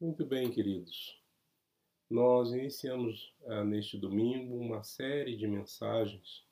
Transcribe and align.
Muito 0.00 0.24
bem, 0.24 0.50
queridos. 0.50 1.20
Nós 2.08 2.52
iniciamos 2.52 3.34
uh, 3.42 3.62
neste 3.62 3.98
domingo 3.98 4.56
uma 4.56 4.82
série 4.82 5.36
de 5.36 5.46
mensagens 5.46 6.42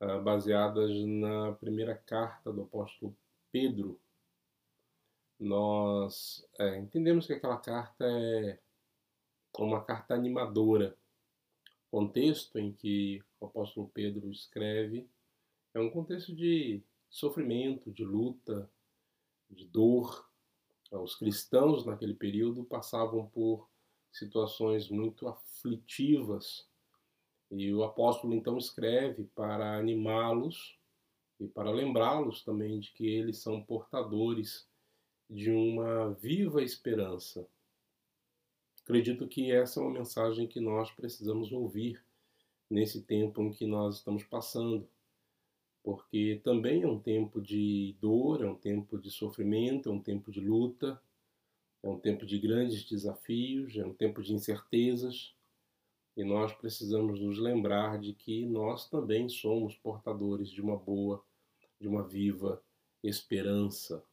uh, 0.00 0.20
baseadas 0.20 0.90
na 1.06 1.52
primeira 1.52 1.94
carta 1.94 2.52
do 2.52 2.62
apóstolo 2.62 3.16
Pedro. 3.52 4.00
Nós 5.38 6.44
uh, 6.58 6.74
entendemos 6.74 7.24
que 7.24 7.34
aquela 7.34 7.56
carta 7.56 8.04
é 8.04 8.58
uma 9.56 9.84
carta 9.84 10.14
animadora. 10.14 10.98
O 11.86 11.98
contexto 12.00 12.58
em 12.58 12.72
que 12.72 13.22
o 13.38 13.46
apóstolo 13.46 13.92
Pedro 13.94 14.28
escreve 14.28 15.08
é 15.72 15.78
um 15.78 15.88
contexto 15.88 16.34
de 16.34 16.82
sofrimento, 17.08 17.92
de 17.92 18.04
luta, 18.04 18.68
de 19.48 19.66
dor 19.66 20.31
os 21.00 21.14
cristãos 21.14 21.86
naquele 21.86 22.14
período 22.14 22.64
passavam 22.64 23.26
por 23.26 23.68
situações 24.10 24.88
muito 24.88 25.26
aflitivas 25.26 26.68
e 27.50 27.72
o 27.72 27.82
apóstolo 27.82 28.34
então 28.34 28.58
escreve 28.58 29.24
para 29.34 29.76
animá-los 29.78 30.78
e 31.38 31.46
para 31.46 31.70
lembrá-los 31.70 32.42
também 32.42 32.78
de 32.78 32.90
que 32.92 33.06
eles 33.06 33.38
são 33.38 33.62
portadores 33.62 34.66
de 35.28 35.50
uma 35.50 36.12
viva 36.14 36.62
esperança. 36.62 37.46
Acredito 38.82 39.26
que 39.26 39.50
essa 39.50 39.80
é 39.80 39.82
uma 39.82 39.92
mensagem 39.92 40.46
que 40.46 40.60
nós 40.60 40.90
precisamos 40.90 41.52
ouvir 41.52 42.02
nesse 42.68 43.02
tempo 43.02 43.42
em 43.42 43.50
que 43.50 43.66
nós 43.66 43.96
estamos 43.96 44.24
passando 44.24 44.88
porque 45.82 46.40
também 46.44 46.82
é 46.82 46.86
um 46.86 46.98
tempo 46.98 47.40
de 47.40 47.96
dor, 48.00 48.42
é 48.42 48.46
um 48.46 48.54
tempo 48.54 48.98
de 48.98 49.10
sofrimento, 49.10 49.88
é 49.88 49.92
um 49.92 50.00
tempo 50.00 50.30
de 50.30 50.40
luta, 50.40 51.00
é 51.82 51.88
um 51.88 51.98
tempo 51.98 52.24
de 52.24 52.38
grandes 52.38 52.84
desafios, 52.84 53.76
é 53.76 53.84
um 53.84 53.92
tempo 53.92 54.22
de 54.22 54.32
incertezas, 54.32 55.34
e 56.16 56.22
nós 56.22 56.52
precisamos 56.52 57.20
nos 57.20 57.38
lembrar 57.38 57.98
de 57.98 58.12
que 58.12 58.46
nós 58.46 58.88
também 58.88 59.28
somos 59.28 59.74
portadores 59.76 60.50
de 60.50 60.60
uma 60.60 60.76
boa, 60.76 61.24
de 61.80 61.88
uma 61.88 62.06
viva 62.06 62.62
esperança. 63.02 64.04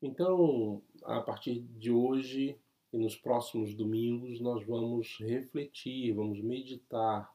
Então, 0.00 0.82
a 1.02 1.20
partir 1.20 1.60
de 1.60 1.90
hoje 1.90 2.56
e 2.92 2.98
nos 2.98 3.16
próximos 3.16 3.74
domingos, 3.74 4.38
nós 4.38 4.64
vamos 4.64 5.16
refletir, 5.18 6.12
vamos 6.12 6.40
meditar, 6.40 7.34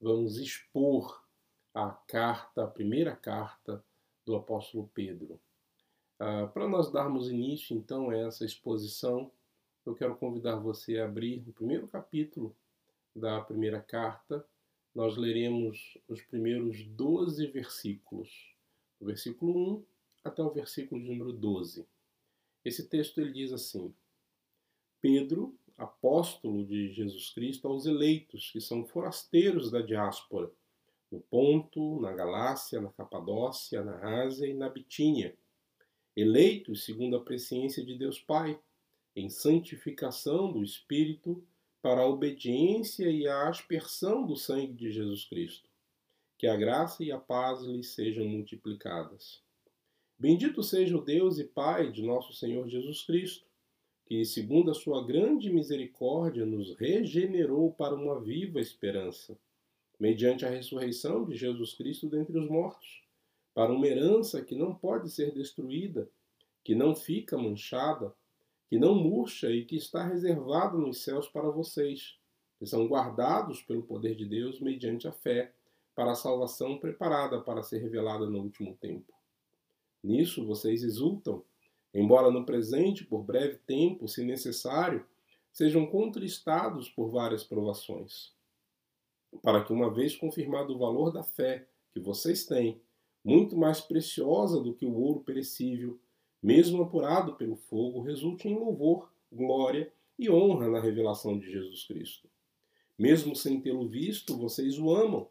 vamos 0.00 0.38
expor 0.38 1.22
a 1.74 1.90
carta, 1.90 2.64
a 2.64 2.66
primeira 2.66 3.14
carta 3.14 3.82
do 4.24 4.34
apóstolo 4.34 4.90
Pedro. 4.92 5.40
Ah, 6.18 6.46
Para 6.48 6.68
nós 6.68 6.90
darmos 6.90 7.30
início 7.30 7.76
então 7.76 8.10
a 8.10 8.16
essa 8.16 8.44
exposição, 8.44 9.30
eu 9.86 9.94
quero 9.94 10.16
convidar 10.16 10.56
você 10.56 10.98
a 10.98 11.06
abrir 11.06 11.42
o 11.48 11.52
primeiro 11.52 11.88
capítulo 11.88 12.54
da 13.14 13.40
primeira 13.40 13.80
carta. 13.80 14.44
Nós 14.94 15.16
leremos 15.16 15.96
os 16.08 16.20
primeiros 16.22 16.84
12 16.84 17.46
versículos, 17.46 18.54
do 18.98 19.06
versículo 19.06 19.76
1 19.76 19.84
até 20.24 20.42
o 20.42 20.50
versículo 20.50 21.00
número 21.00 21.32
12. 21.32 21.86
Esse 22.64 22.86
texto 22.88 23.20
ele 23.20 23.32
diz 23.32 23.52
assim: 23.52 23.94
Pedro, 25.00 25.56
apóstolo 25.78 26.64
de 26.66 26.92
Jesus 26.92 27.30
Cristo, 27.30 27.66
aos 27.68 27.86
eleitos 27.86 28.50
que 28.50 28.60
são 28.60 28.84
forasteiros 28.84 29.70
da 29.70 29.80
diáspora 29.80 30.50
no 31.10 31.20
Ponto, 31.20 32.00
na 32.00 32.12
Galácia, 32.12 32.80
na 32.80 32.90
Capadócia, 32.90 33.82
na 33.82 34.22
Ásia 34.22 34.46
e 34.46 34.54
na 34.54 34.68
Bitínia, 34.68 35.34
eleitos 36.16 36.84
segundo 36.84 37.16
a 37.16 37.20
presciência 37.20 37.84
de 37.84 37.96
Deus 37.96 38.20
Pai, 38.20 38.58
em 39.16 39.28
santificação 39.28 40.52
do 40.52 40.62
Espírito, 40.62 41.42
para 41.82 42.02
a 42.02 42.06
obediência 42.06 43.10
e 43.10 43.26
a 43.26 43.48
aspersão 43.48 44.24
do 44.24 44.36
sangue 44.36 44.72
de 44.72 44.92
Jesus 44.92 45.24
Cristo. 45.24 45.68
Que 46.38 46.46
a 46.46 46.56
graça 46.56 47.02
e 47.02 47.10
a 47.10 47.18
paz 47.18 47.62
lhes 47.62 47.88
sejam 47.88 48.24
multiplicadas. 48.26 49.42
Bendito 50.18 50.62
seja 50.62 50.96
o 50.96 51.04
Deus 51.04 51.38
e 51.38 51.44
Pai 51.44 51.90
de 51.90 52.02
nosso 52.02 52.32
Senhor 52.32 52.68
Jesus 52.68 53.02
Cristo, 53.02 53.46
que, 54.06 54.24
segundo 54.24 54.70
a 54.70 54.74
sua 54.74 55.04
grande 55.04 55.50
misericórdia, 55.50 56.44
nos 56.44 56.74
regenerou 56.76 57.72
para 57.72 57.94
uma 57.94 58.20
viva 58.20 58.60
esperança 58.60 59.38
mediante 60.00 60.46
a 60.46 60.48
ressurreição 60.48 61.26
de 61.26 61.36
Jesus 61.36 61.74
Cristo 61.74 62.08
dentre 62.08 62.38
os 62.38 62.48
mortos, 62.48 63.02
para 63.52 63.70
uma 63.70 63.86
herança 63.86 64.40
que 64.40 64.54
não 64.54 64.74
pode 64.74 65.10
ser 65.10 65.34
destruída, 65.34 66.08
que 66.64 66.74
não 66.74 66.96
fica 66.96 67.36
manchada, 67.36 68.10
que 68.70 68.78
não 68.78 68.94
murcha 68.94 69.50
e 69.50 69.66
que 69.66 69.76
está 69.76 70.02
reservada 70.02 70.78
nos 70.78 71.02
céus 71.02 71.28
para 71.28 71.50
vocês, 71.50 72.16
que 72.58 72.64
são 72.64 72.86
guardados 72.86 73.60
pelo 73.60 73.82
poder 73.82 74.14
de 74.14 74.24
Deus 74.24 74.58
mediante 74.58 75.06
a 75.06 75.12
fé, 75.12 75.52
para 75.94 76.12
a 76.12 76.16
salvação 76.16 76.78
preparada 76.78 77.40
para 77.40 77.62
ser 77.62 77.78
revelada 77.78 78.24
no 78.24 78.40
último 78.40 78.74
tempo. 78.80 79.12
Nisso 80.02 80.46
vocês 80.46 80.82
exultam, 80.82 81.44
embora 81.92 82.30
no 82.30 82.46
presente, 82.46 83.04
por 83.04 83.22
breve 83.22 83.58
tempo, 83.66 84.08
se 84.08 84.24
necessário, 84.24 85.04
sejam 85.52 85.84
contristados 85.84 86.88
por 86.88 87.10
várias 87.10 87.44
provações 87.44 88.32
para 89.42 89.62
que, 89.64 89.72
uma 89.72 89.90
vez 89.90 90.16
confirmado 90.16 90.74
o 90.74 90.78
valor 90.78 91.12
da 91.12 91.22
fé 91.22 91.66
que 91.92 92.00
vocês 92.00 92.44
têm, 92.46 92.80
muito 93.24 93.56
mais 93.56 93.80
preciosa 93.80 94.60
do 94.60 94.74
que 94.74 94.86
o 94.86 94.94
ouro 94.94 95.20
perecível, 95.20 95.98
mesmo 96.42 96.82
apurado 96.82 97.34
pelo 97.34 97.56
fogo, 97.56 98.00
resulte 98.00 98.48
em 98.48 98.54
louvor, 98.54 99.10
glória 99.30 99.92
e 100.18 100.30
honra 100.30 100.68
na 100.68 100.80
revelação 100.80 101.38
de 101.38 101.50
Jesus 101.50 101.84
Cristo. 101.84 102.28
Mesmo 102.98 103.34
sem 103.34 103.60
tê-lo 103.60 103.88
visto, 103.88 104.36
vocês 104.36 104.78
o 104.78 104.90
amam. 104.90 105.28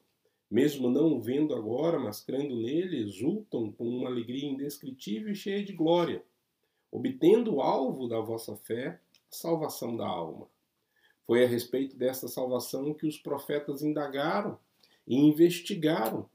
Mesmo 0.50 0.90
não 0.90 1.14
o 1.14 1.22
vendo 1.22 1.54
agora, 1.54 2.00
mas 2.00 2.22
crendo 2.22 2.56
nele, 2.56 2.98
exultam 2.98 3.72
com 3.72 3.88
uma 3.88 4.10
alegria 4.10 4.50
indescritível 4.50 5.32
e 5.32 5.36
cheia 5.36 5.64
de 5.64 5.74
glória, 5.74 6.24
obtendo 6.92 7.56
o 7.56 7.62
alvo 7.62 8.08
da 8.08 8.20
vossa 8.20 8.56
fé, 8.56 9.00
a 9.32 9.36
salvação 9.36 9.96
da 9.96 10.08
alma. 10.08 10.48
Foi 11.30 11.44
a 11.44 11.48
respeito 11.48 11.96
desta 11.96 12.28
salvação 12.28 12.92
que 12.92 13.06
os 13.06 13.20
profetas 13.20 13.84
indagaram 13.84 14.58
e 15.08 15.16
investigaram. 15.16 16.28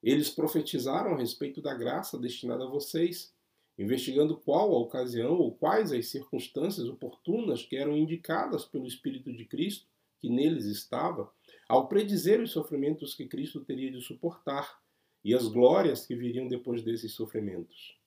Eles 0.00 0.30
profetizaram 0.30 1.14
a 1.14 1.18
respeito 1.18 1.60
da 1.60 1.74
graça 1.74 2.16
destinada 2.16 2.62
a 2.62 2.68
vocês, 2.68 3.34
investigando 3.76 4.36
qual 4.36 4.72
a 4.72 4.78
ocasião 4.78 5.32
ou 5.32 5.50
quais 5.50 5.90
as 5.90 6.06
circunstâncias 6.06 6.88
oportunas 6.88 7.64
que 7.64 7.76
eram 7.76 7.96
indicadas 7.96 8.64
pelo 8.64 8.86
Espírito 8.86 9.32
de 9.32 9.44
Cristo, 9.46 9.88
que 10.20 10.30
neles 10.30 10.66
estava, 10.66 11.28
ao 11.68 11.88
predizer 11.88 12.40
os 12.40 12.52
sofrimentos 12.52 13.16
que 13.16 13.26
Cristo 13.26 13.64
teria 13.64 13.90
de 13.90 14.00
suportar 14.00 14.80
e 15.24 15.34
as 15.34 15.48
glórias 15.48 16.06
que 16.06 16.14
viriam 16.14 16.46
depois 16.46 16.84
desses 16.84 17.10
sofrimentos. 17.10 17.98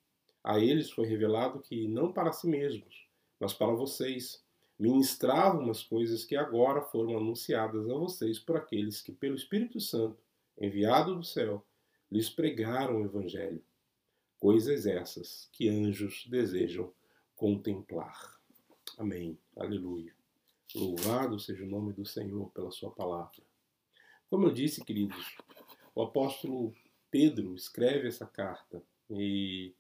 A 0.42 0.58
eles 0.58 0.90
foi 0.90 1.06
revelado 1.06 1.60
que 1.60 1.86
não 1.90 2.14
para 2.14 2.32
si 2.32 2.48
mesmos, 2.48 3.10
mas 3.38 3.54
para 3.54 3.74
vocês 3.74 4.42
ministrava 4.80 5.60
umas 5.60 5.84
coisas 5.84 6.24
que 6.24 6.38
agora 6.38 6.82
foram 6.82 7.18
anunciadas 7.18 7.90
a 7.90 7.94
vocês 7.94 8.40
por 8.40 8.56
aqueles 8.56 9.02
que, 9.02 9.12
pelo 9.12 9.36
Espírito 9.36 9.80
Santo, 9.82 10.24
enviado 10.58 11.16
do 11.16 11.24
céu, 11.24 11.66
lhes 12.10 12.30
pregaram 12.30 13.02
o 13.02 13.06
Evangelho. 13.06 13.62
Coisas 14.40 14.86
essas 14.86 15.50
que 15.52 15.68
anjos 15.68 16.26
desejam 16.30 16.94
contemplar. 17.36 18.40
Amém. 18.98 19.38
Aleluia. 19.56 20.14
Louvado 20.74 21.38
seja 21.40 21.64
o 21.64 21.68
nome 21.68 21.92
do 21.92 22.06
Senhor 22.06 22.50
pela 22.52 22.72
Sua 22.72 22.92
palavra. 22.92 23.42
Como 24.30 24.46
eu 24.46 24.54
disse, 24.54 24.84
queridos, 24.86 25.36
o 25.94 26.02
apóstolo 26.02 26.74
Pedro 27.12 27.54
escreve 27.56 28.08
essa 28.08 28.26
carta 28.26 28.82
e 29.10 29.74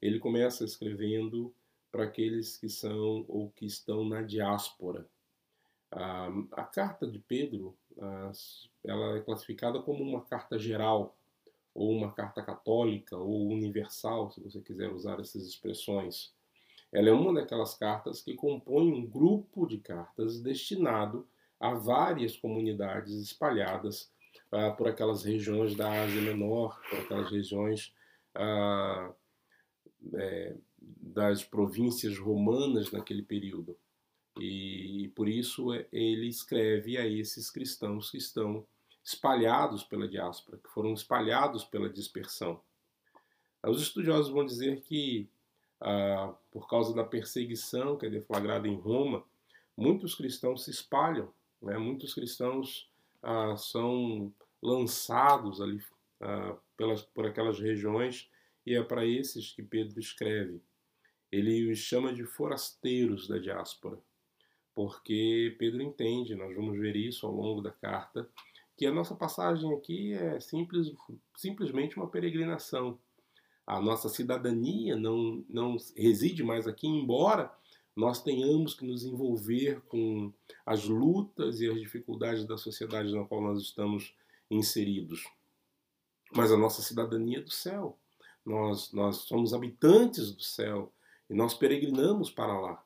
ele 0.00 0.18
começa 0.18 0.64
escrevendo 0.64 1.52
para 1.96 2.04
aqueles 2.04 2.58
que 2.58 2.68
são 2.68 3.24
ou 3.26 3.50
que 3.56 3.64
estão 3.64 4.04
na 4.04 4.20
diáspora. 4.20 5.08
A, 5.90 6.28
a 6.52 6.62
carta 6.62 7.06
de 7.06 7.18
Pedro, 7.18 7.74
ela 8.84 9.16
é 9.16 9.20
classificada 9.20 9.80
como 9.80 10.04
uma 10.04 10.20
carta 10.20 10.58
geral, 10.58 11.16
ou 11.74 11.90
uma 11.90 12.12
carta 12.12 12.42
católica, 12.42 13.16
ou 13.16 13.48
universal, 13.48 14.30
se 14.30 14.42
você 14.42 14.60
quiser 14.60 14.90
usar 14.90 15.18
essas 15.20 15.46
expressões. 15.46 16.34
Ela 16.92 17.08
é 17.08 17.12
uma 17.12 17.32
daquelas 17.32 17.74
cartas 17.74 18.20
que 18.20 18.34
compõe 18.34 18.92
um 18.92 19.06
grupo 19.06 19.66
de 19.66 19.78
cartas 19.78 20.38
destinado 20.42 21.26
a 21.58 21.72
várias 21.72 22.36
comunidades 22.36 23.14
espalhadas 23.14 24.12
ah, 24.52 24.70
por 24.70 24.86
aquelas 24.86 25.24
regiões 25.24 25.74
da 25.74 26.02
Ásia 26.02 26.20
Menor, 26.20 26.78
por 26.90 26.98
aquelas 26.98 27.30
regiões 27.30 27.94
ah, 28.34 29.10
é, 30.14 30.56
das 31.00 31.42
províncias 31.42 32.18
romanas 32.18 32.90
naquele 32.90 33.22
período. 33.22 33.76
E, 34.38 35.04
e 35.04 35.08
por 35.08 35.28
isso 35.28 35.72
é, 35.72 35.86
ele 35.90 36.28
escreve 36.28 36.98
a 36.98 37.06
esses 37.06 37.50
cristãos 37.50 38.10
que 38.10 38.18
estão 38.18 38.66
espalhados 39.02 39.84
pela 39.84 40.08
diáspora, 40.08 40.58
que 40.58 40.68
foram 40.68 40.92
espalhados 40.92 41.64
pela 41.64 41.88
dispersão. 41.88 42.60
Os 43.62 43.80
estudiosos 43.80 44.32
vão 44.32 44.44
dizer 44.44 44.80
que, 44.82 45.28
ah, 45.80 46.34
por 46.50 46.68
causa 46.68 46.94
da 46.94 47.04
perseguição 47.04 47.96
que 47.96 48.06
é 48.06 48.10
deflagrada 48.10 48.68
em 48.68 48.76
Roma, 48.76 49.24
muitos 49.76 50.14
cristãos 50.14 50.64
se 50.64 50.70
espalham, 50.70 51.32
né? 51.62 51.78
muitos 51.78 52.14
cristãos 52.14 52.88
ah, 53.22 53.56
são 53.56 54.32
lançados 54.62 55.60
ali 55.60 55.82
ah, 56.20 56.56
pelas, 56.76 57.02
por 57.02 57.26
aquelas 57.26 57.58
regiões, 57.58 58.28
e 58.64 58.74
é 58.74 58.82
para 58.82 59.06
esses 59.06 59.52
que 59.52 59.62
Pedro 59.62 60.00
escreve. 60.00 60.60
Ele 61.30 61.70
os 61.70 61.78
chama 61.78 62.12
de 62.12 62.24
forasteiros 62.24 63.28
da 63.28 63.38
diáspora, 63.38 63.98
porque 64.74 65.54
Pedro 65.58 65.82
entende, 65.82 66.34
nós 66.34 66.54
vamos 66.54 66.78
ver 66.78 66.96
isso 66.96 67.26
ao 67.26 67.32
longo 67.32 67.60
da 67.60 67.70
carta, 67.70 68.28
que 68.76 68.86
a 68.86 68.92
nossa 68.92 69.14
passagem 69.14 69.72
aqui 69.72 70.12
é 70.12 70.38
simples, 70.38 70.92
simplesmente 71.36 71.96
uma 71.96 72.08
peregrinação. 72.08 72.98
A 73.66 73.80
nossa 73.80 74.08
cidadania 74.08 74.94
não, 74.94 75.44
não 75.48 75.76
reside 75.96 76.44
mais 76.44 76.68
aqui, 76.68 76.86
embora 76.86 77.52
nós 77.96 78.22
tenhamos 78.22 78.74
que 78.74 78.86
nos 78.86 79.02
envolver 79.02 79.80
com 79.88 80.30
as 80.66 80.84
lutas 80.84 81.60
e 81.60 81.68
as 81.68 81.80
dificuldades 81.80 82.44
da 82.44 82.58
sociedade 82.58 83.12
na 83.12 83.24
qual 83.24 83.40
nós 83.40 83.62
estamos 83.62 84.14
inseridos. 84.50 85.24
Mas 86.34 86.52
a 86.52 86.56
nossa 86.58 86.82
cidadania 86.82 87.38
é 87.38 87.42
do 87.42 87.50
céu. 87.50 87.98
Nós, 88.44 88.92
nós 88.92 89.16
somos 89.18 89.54
habitantes 89.54 90.30
do 90.30 90.42
céu 90.42 90.92
e 91.28 91.34
nós 91.34 91.54
peregrinamos 91.54 92.30
para 92.30 92.58
lá. 92.58 92.84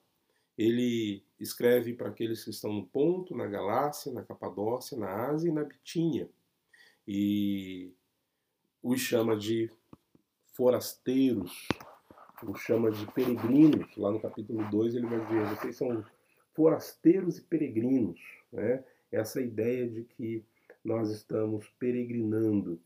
Ele 0.57 1.25
escreve 1.39 1.95
para 1.95 2.09
aqueles 2.09 2.45
que 2.45 2.51
estão 2.51 2.73
no 2.73 2.87
Ponto, 2.87 3.35
na 3.35 3.47
Galácia, 3.47 4.13
na 4.13 4.23
Capadócia, 4.23 4.99
na 4.99 5.29
Ásia 5.29 5.49
e 5.49 5.53
na 5.53 5.65
Bitínia. 5.65 6.29
E 7.07 7.95
os 8.83 9.01
chama 9.01 9.37
de 9.37 9.71
forasteiros, 10.53 11.67
o 12.43 12.55
chama 12.55 12.91
de 12.91 13.07
peregrinos. 13.13 13.97
Lá 13.97 14.11
no 14.11 14.21
capítulo 14.21 14.69
2 14.71 14.95
ele 14.95 15.07
vai 15.07 15.25
dizer: 15.25 15.57
vocês 15.57 15.77
são 15.77 16.05
forasteiros 16.53 17.39
e 17.39 17.43
peregrinos. 17.43 18.21
Né? 18.53 18.85
Essa 19.11 19.41
ideia 19.41 19.89
de 19.89 20.05
que 20.05 20.45
nós 20.85 21.11
estamos 21.11 21.69
peregrinando. 21.79 22.81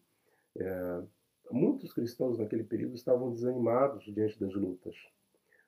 É, 0.56 1.02
muitos 1.50 1.92
cristãos 1.92 2.38
naquele 2.38 2.64
período 2.64 2.94
estavam 2.94 3.32
desanimados 3.32 4.04
diante 4.04 4.38
das 4.38 4.54
lutas. 4.54 4.96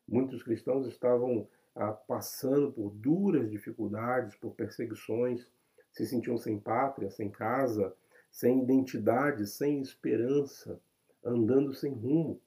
Muitos 0.09 0.43
cristãos 0.43 0.87
estavam 0.87 1.49
ah, 1.75 1.93
passando 1.93 2.73
por 2.73 2.91
duras 2.91 3.51
dificuldades, 3.51 4.35
por 4.37 4.53
perseguições, 4.55 5.47
se 5.93 6.07
sentiam 6.07 6.37
sem 6.37 6.59
pátria, 6.59 7.11
sem 7.11 7.31
casa, 7.31 7.95
sem 8.31 8.63
identidade, 8.63 9.47
sem 9.47 9.81
esperança, 9.81 10.81
andando 11.25 11.75
sem 11.75 11.93
rumo. 11.93 12.41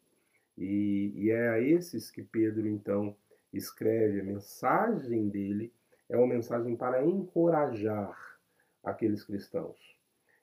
E, 0.57 1.13
e 1.15 1.29
é 1.31 1.49
a 1.49 1.59
esses 1.59 2.11
que 2.11 2.21
Pedro 2.21 2.67
então 2.67 3.15
escreve. 3.51 4.21
A 4.21 4.23
mensagem 4.23 5.29
dele 5.29 5.73
é 6.07 6.17
uma 6.17 6.27
mensagem 6.27 6.75
para 6.75 7.03
encorajar 7.03 8.39
aqueles 8.83 9.23
cristãos. 9.23 9.77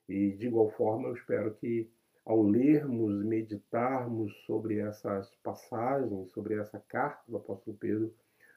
E 0.09 0.33
de 0.33 0.47
igual 0.47 0.71
forma, 0.71 1.09
eu 1.09 1.15
espero 1.15 1.55
que 1.55 1.89
ao 2.27 2.43
lermos, 2.43 3.25
meditarmos 3.25 4.37
sobre 4.45 4.81
essas 4.81 5.33
passagens, 5.37 6.33
sobre 6.33 6.59
essa 6.59 6.83
carta 6.89 7.23
do 7.29 7.37
apóstolo 7.37 7.77
Pedro, 7.77 8.13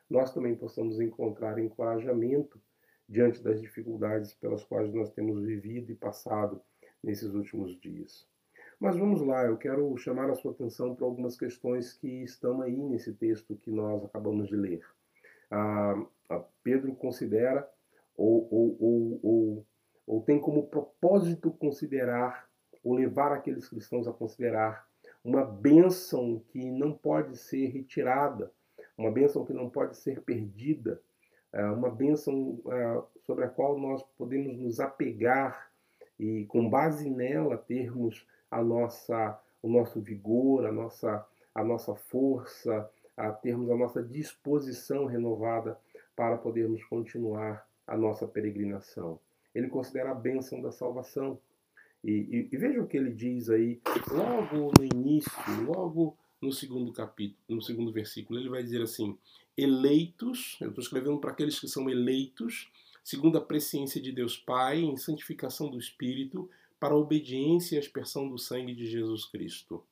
nós 0.09 0.33
também 0.33 0.55
possamos 0.55 0.99
encontrar 0.99 1.59
encorajamento 1.59 2.59
diante 3.07 3.43
das 3.43 3.61
dificuldades 3.61 4.33
pelas 4.33 4.63
quais 4.63 4.91
nós 4.91 5.11
temos 5.11 5.43
vivido 5.43 5.91
e 5.91 5.95
passado 5.95 6.59
nesses 7.03 7.31
últimos 7.35 7.79
dias. 7.79 8.27
Mas 8.79 8.97
vamos 8.97 9.21
lá, 9.21 9.45
eu 9.45 9.57
quero 9.57 9.95
chamar 9.97 10.31
a 10.31 10.35
sua 10.35 10.51
atenção 10.51 10.95
para 10.95 11.05
algumas 11.05 11.37
questões 11.37 11.93
que 11.93 12.23
estão 12.23 12.61
aí 12.63 12.75
nesse 12.75 13.13
texto 13.13 13.55
que 13.55 13.69
nós 13.69 14.03
acabamos 14.03 14.47
de 14.47 14.55
ler. 14.55 14.81
Ah, 15.51 16.01
Pedro 16.63 16.95
considera 16.95 17.69
ou, 18.15 18.47
ou, 18.51 18.77
ou, 18.79 19.19
ou, 19.21 19.65
ou 20.07 20.21
tem 20.23 20.39
como 20.39 20.67
propósito 20.67 21.51
considerar, 21.51 22.48
ou 22.89 22.95
levar 22.95 23.31
aqueles 23.31 23.67
cristãos 23.67 24.07
a 24.07 24.13
considerar 24.13 24.87
uma 25.23 25.45
bênção 25.45 26.41
que 26.49 26.71
não 26.71 26.91
pode 26.91 27.37
ser 27.37 27.67
retirada, 27.67 28.51
uma 28.97 29.11
bênção 29.11 29.45
que 29.45 29.53
não 29.53 29.69
pode 29.69 29.95
ser 29.97 30.21
perdida, 30.21 30.99
é, 31.53 31.63
uma 31.65 31.89
bênção 31.89 32.59
é, 32.67 33.01
sobre 33.25 33.45
a 33.45 33.49
qual 33.49 33.77
nós 33.77 34.03
podemos 34.17 34.57
nos 34.57 34.79
apegar 34.79 35.71
e, 36.19 36.45
com 36.45 36.69
base 36.69 37.09
nela, 37.09 37.57
termos 37.57 38.25
a 38.49 38.63
nossa, 38.63 39.39
o 39.61 39.69
nosso 39.69 40.01
vigor, 40.01 40.65
a 40.65 40.71
nossa, 40.71 41.25
a 41.53 41.63
nossa 41.63 41.95
força, 41.95 42.89
a 43.15 43.31
termos 43.31 43.69
a 43.69 43.75
nossa 43.75 44.01
disposição 44.01 45.05
renovada 45.05 45.77
para 46.15 46.37
podermos 46.37 46.83
continuar 46.85 47.67
a 47.85 47.95
nossa 47.95 48.27
peregrinação. 48.27 49.19
Ele 49.53 49.67
considera 49.67 50.11
a 50.11 50.15
bênção 50.15 50.61
da 50.61 50.71
salvação. 50.71 51.39
E, 52.03 52.11
e, 52.11 52.49
e 52.51 52.57
veja 52.57 52.81
o 52.81 52.87
que 52.87 52.97
ele 52.97 53.11
diz 53.11 53.49
aí, 53.49 53.79
logo 54.09 54.71
no 54.77 54.83
início, 54.83 55.31
logo 55.65 56.17
no 56.41 56.51
segundo 56.51 56.91
capítulo, 56.93 57.37
no 57.49 57.61
segundo 57.61 57.91
versículo, 57.91 58.39
ele 58.39 58.49
vai 58.49 58.63
dizer 58.63 58.81
assim: 58.81 59.17
eleitos, 59.57 60.57
eu 60.61 60.69
estou 60.69 60.81
escrevendo 60.81 61.19
para 61.19 61.31
aqueles 61.31 61.59
que 61.59 61.67
são 61.67 61.89
eleitos, 61.89 62.69
segundo 63.03 63.37
a 63.37 63.41
presciência 63.41 64.01
de 64.01 64.11
Deus 64.11 64.37
Pai, 64.37 64.79
em 64.79 64.95
santificação 64.95 65.69
do 65.69 65.77
Espírito, 65.77 66.49
para 66.79 66.93
a 66.93 66.97
obediência 66.97 67.75
e 67.75 67.77
a 67.77 67.81
expressão 67.81 68.29
do 68.29 68.37
sangue 68.37 68.73
de 68.73 68.85
Jesus 68.85 69.25
Cristo. 69.25 69.83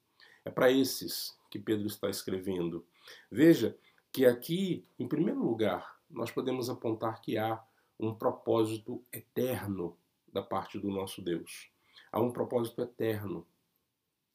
É 0.45 0.49
para 0.49 0.71
esses 0.71 1.37
que 1.51 1.59
Pedro 1.59 1.87
está 1.87 2.09
escrevendo. 2.09 2.85
Veja 3.29 3.77
que 4.11 4.25
aqui, 4.25 4.85
em 4.97 5.07
primeiro 5.07 5.43
lugar, 5.43 5.99
nós 6.09 6.31
podemos 6.31 6.69
apontar 6.69 7.21
que 7.21 7.37
há 7.37 7.61
um 7.99 8.13
propósito 8.13 9.03
eterno 9.11 9.97
da 10.31 10.41
parte 10.41 10.79
do 10.79 10.87
nosso 10.89 11.21
Deus. 11.21 11.69
Há 12.17 12.19
um 12.19 12.31
propósito 12.31 12.81
eterno. 12.81 13.45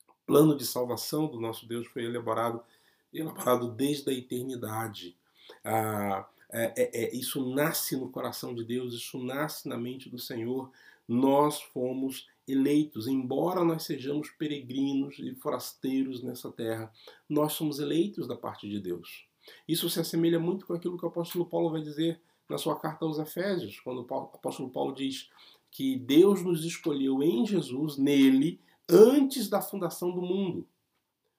O 0.08 0.12
plano 0.25 0.56
de 0.56 0.64
salvação 0.64 1.26
do 1.26 1.40
nosso 1.40 1.67
Deus 1.67 1.88
foi 1.88 2.05
elaborado, 2.05 2.62
elaborado 3.12 3.73
desde 3.73 4.08
a 4.08 4.14
eternidade. 4.14 5.17
Ah, 5.64 6.25
é, 6.52 6.73
é, 6.76 7.05
é, 7.05 7.17
isso 7.17 7.44
nasce 7.52 7.96
no 7.96 8.08
coração 8.08 8.55
de 8.55 8.62
Deus, 8.62 8.94
isso 8.94 9.19
nasce 9.19 9.69
na 9.69 9.76
mente 9.76 10.08
do 10.08 10.17
Senhor. 10.17 10.70
Nós 11.08 11.61
fomos 11.61 12.29
eleitos, 12.46 13.08
embora 13.08 13.64
nós 13.64 13.82
sejamos 13.82 14.31
peregrinos 14.31 15.19
e 15.19 15.34
forasteiros 15.34 16.23
nessa 16.23 16.52
terra, 16.52 16.93
nós 17.29 17.55
somos 17.55 17.81
eleitos 17.81 18.29
da 18.29 18.37
parte 18.37 18.69
de 18.69 18.79
Deus. 18.79 19.26
Isso 19.67 19.90
se 19.90 19.99
assemelha 19.99 20.38
muito 20.38 20.67
com 20.67 20.75
aquilo 20.75 20.96
que 20.96 21.05
o 21.05 21.08
apóstolo 21.08 21.44
Paulo 21.44 21.70
vai 21.70 21.82
dizer 21.82 22.20
na 22.49 22.58
sua 22.58 22.79
carta 22.79 23.05
aos 23.05 23.19
Efésios, 23.19 23.81
quando 23.81 24.06
o 24.08 24.15
apóstolo 24.15 24.70
Paulo 24.70 24.94
diz 24.94 25.29
que 25.72 25.96
Deus 25.96 26.43
nos 26.43 26.64
escolheu 26.67 27.22
em 27.22 27.46
Jesus, 27.46 27.96
nele, 27.96 28.60
antes 28.88 29.48
da 29.48 29.62
fundação 29.62 30.12
do 30.12 30.20
mundo. 30.20 30.69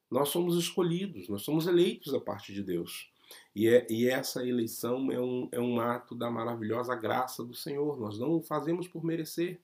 Nós 0.10 0.30
somos 0.30 0.58
escolhidos, 0.58 1.30
nós 1.30 1.44
somos 1.44 1.68
eleitos 1.68 2.12
da 2.12 2.20
parte 2.20 2.52
de 2.52 2.64
Deus. 2.64 3.12
E, 3.56 3.68
é, 3.68 3.86
e 3.90 4.08
essa 4.08 4.46
eleição 4.46 5.12
é 5.12 5.20
um, 5.20 5.50
é 5.52 5.60
um 5.62 5.80
ato 5.80 6.16
da 6.16 6.32
maravilhosa 6.32 6.96
graça 6.96 7.44
do 7.44 7.54
Senhor. 7.54 8.00
Nós 8.00 8.18
não 8.18 8.34
o 8.34 8.42
fazemos 8.42 8.88
por 8.88 9.04
merecer. 9.04 9.62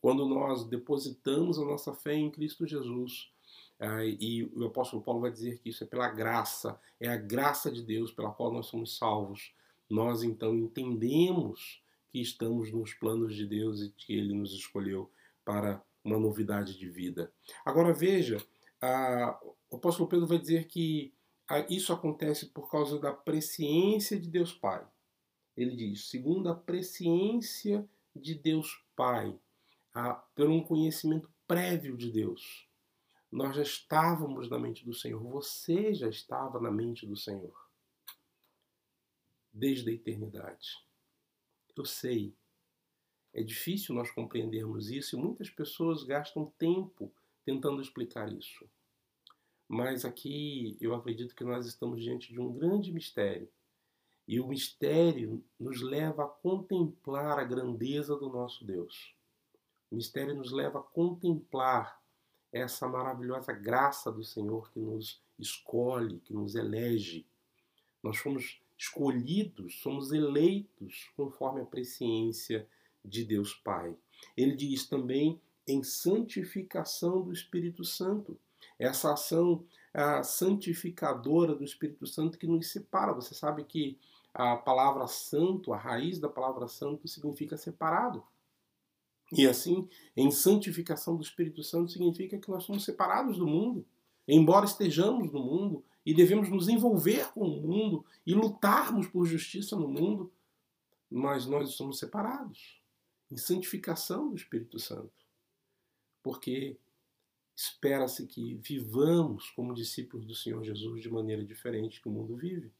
Quando 0.00 0.26
nós 0.26 0.64
depositamos 0.64 1.58
a 1.58 1.64
nossa 1.64 1.94
fé 1.94 2.14
em 2.14 2.30
Cristo 2.30 2.66
Jesus, 2.66 3.30
ah, 3.80 4.04
e 4.04 4.44
o 4.54 4.64
apóstolo 4.64 5.02
Paulo 5.02 5.22
vai 5.22 5.30
dizer 5.30 5.58
que 5.58 5.70
isso 5.70 5.84
é 5.84 5.86
pela 5.86 6.08
graça, 6.08 6.78
é 7.00 7.08
a 7.08 7.16
graça 7.16 7.70
de 7.70 7.82
Deus 7.82 8.12
pela 8.12 8.30
qual 8.30 8.52
nós 8.52 8.66
somos 8.66 8.96
salvos. 8.98 9.52
Nós 9.88 10.22
então 10.22 10.54
entendemos 10.54 11.81
que 12.12 12.20
estamos 12.20 12.70
nos 12.70 12.92
planos 12.92 13.34
de 13.34 13.46
Deus 13.46 13.80
e 13.80 13.90
que 13.90 14.12
Ele 14.12 14.34
nos 14.34 14.52
escolheu 14.52 15.10
para 15.42 15.82
uma 16.04 16.18
novidade 16.18 16.78
de 16.78 16.86
vida. 16.88 17.32
Agora 17.64 17.92
veja, 17.94 18.36
o 19.70 19.76
apóstolo 19.76 20.08
Pedro 20.08 20.26
vai 20.26 20.38
dizer 20.38 20.66
que 20.66 21.14
isso 21.70 21.92
acontece 21.92 22.46
por 22.46 22.70
causa 22.70 22.98
da 22.98 23.12
presciência 23.12 24.20
de 24.20 24.28
Deus 24.28 24.52
Pai. 24.52 24.86
Ele 25.56 25.74
diz, 25.74 26.10
segundo 26.10 26.50
a 26.50 26.54
presciência 26.54 27.88
de 28.14 28.34
Deus 28.34 28.84
Pai 28.94 29.34
a, 29.94 30.12
por 30.14 30.48
um 30.48 30.62
conhecimento 30.62 31.30
prévio 31.48 31.96
de 31.96 32.10
Deus. 32.10 32.68
Nós 33.30 33.56
já 33.56 33.62
estávamos 33.62 34.50
na 34.50 34.58
mente 34.58 34.84
do 34.84 34.92
Senhor, 34.92 35.22
você 35.22 35.94
já 35.94 36.08
estava 36.08 36.60
na 36.60 36.70
mente 36.70 37.06
do 37.06 37.16
Senhor 37.16 37.54
desde 39.50 39.90
a 39.90 39.94
eternidade. 39.94 40.68
Eu 41.76 41.84
sei, 41.84 42.34
é 43.32 43.42
difícil 43.42 43.94
nós 43.94 44.10
compreendermos 44.10 44.90
isso 44.90 45.16
e 45.16 45.18
muitas 45.18 45.48
pessoas 45.48 46.04
gastam 46.04 46.52
tempo 46.58 47.10
tentando 47.44 47.80
explicar 47.80 48.30
isso. 48.32 48.68
Mas 49.66 50.04
aqui 50.04 50.76
eu 50.80 50.94
acredito 50.94 51.34
que 51.34 51.44
nós 51.44 51.66
estamos 51.66 52.02
diante 52.02 52.32
de 52.32 52.38
um 52.38 52.52
grande 52.52 52.92
mistério. 52.92 53.48
E 54.28 54.38
o 54.38 54.46
mistério 54.46 55.42
nos 55.58 55.80
leva 55.80 56.24
a 56.24 56.28
contemplar 56.28 57.38
a 57.38 57.44
grandeza 57.44 58.14
do 58.16 58.28
nosso 58.28 58.64
Deus. 58.64 59.14
O 59.90 59.96
mistério 59.96 60.34
nos 60.34 60.52
leva 60.52 60.78
a 60.78 60.82
contemplar 60.82 62.00
essa 62.52 62.86
maravilhosa 62.86 63.52
graça 63.52 64.12
do 64.12 64.22
Senhor 64.22 64.70
que 64.70 64.78
nos 64.78 65.22
escolhe, 65.38 66.20
que 66.20 66.34
nos 66.34 66.54
elege. 66.54 67.26
Nós 68.02 68.18
fomos 68.18 68.61
escolhidos, 68.82 69.80
somos 69.80 70.10
eleitos 70.10 71.08
conforme 71.16 71.60
a 71.60 71.64
presciência 71.64 72.66
de 73.04 73.24
Deus 73.24 73.54
Pai. 73.54 73.96
Ele 74.36 74.56
diz 74.56 74.88
também 74.88 75.40
em 75.68 75.84
santificação 75.84 77.22
do 77.22 77.32
Espírito 77.32 77.84
Santo. 77.84 78.36
Essa 78.78 79.12
ação 79.12 79.64
santificadora 80.24 81.54
do 81.54 81.62
Espírito 81.62 82.06
Santo 82.06 82.36
que 82.36 82.46
nos 82.46 82.72
separa. 82.72 83.12
Você 83.12 83.34
sabe 83.34 83.62
que 83.64 83.98
a 84.34 84.56
palavra 84.56 85.06
santo, 85.06 85.72
a 85.72 85.78
raiz 85.78 86.18
da 86.18 86.28
palavra 86.28 86.66
santo, 86.66 87.06
significa 87.06 87.56
separado. 87.56 88.24
E 89.30 89.46
assim, 89.46 89.88
em 90.16 90.30
santificação 90.30 91.16
do 91.16 91.22
Espírito 91.22 91.62
Santo 91.62 91.92
significa 91.92 92.36
que 92.36 92.50
nós 92.50 92.64
somos 92.64 92.84
separados 92.84 93.38
do 93.38 93.46
mundo, 93.46 93.86
embora 94.26 94.64
estejamos 94.64 95.32
no 95.32 95.40
mundo 95.40 95.84
e 96.04 96.12
devemos 96.12 96.48
nos 96.48 96.68
envolver 96.68 97.32
com 97.32 97.42
o 97.42 97.60
mundo 97.60 98.04
e 98.26 98.34
lutarmos 98.34 99.06
por 99.06 99.24
justiça 99.24 99.76
no 99.76 99.88
mundo, 99.88 100.32
mas 101.10 101.46
nós 101.46 101.70
somos 101.70 101.98
separados 101.98 102.80
em 103.30 103.36
santificação 103.36 104.30
do 104.30 104.36
Espírito 104.36 104.78
Santo. 104.78 105.12
Porque 106.22 106.76
espera-se 107.54 108.26
que 108.26 108.54
vivamos 108.54 109.50
como 109.50 109.74
discípulos 109.74 110.26
do 110.26 110.34
Senhor 110.34 110.62
Jesus 110.64 111.02
de 111.02 111.10
maneira 111.10 111.44
diferente 111.44 112.00
que 112.00 112.08
o 112.08 112.12
mundo 112.12 112.36
vive. 112.36 112.72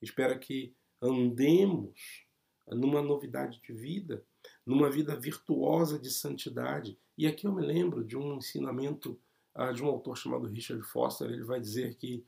Espera 0.00 0.38
que 0.38 0.74
andemos 1.00 2.26
numa 2.66 3.00
novidade 3.00 3.60
de 3.62 3.72
vida, 3.72 4.24
numa 4.64 4.90
vida 4.90 5.16
virtuosa 5.16 5.98
de 5.98 6.10
santidade. 6.10 6.98
E 7.16 7.26
aqui 7.26 7.46
eu 7.46 7.52
me 7.52 7.64
lembro 7.64 8.04
de 8.04 8.16
um 8.16 8.36
ensinamento 8.36 9.18
de 9.72 9.82
um 9.82 9.86
autor 9.86 10.16
chamado 10.16 10.46
Richard 10.46 10.82
Foster. 10.82 11.30
Ele 11.30 11.44
vai 11.44 11.60
dizer 11.60 11.94
que 11.96 12.24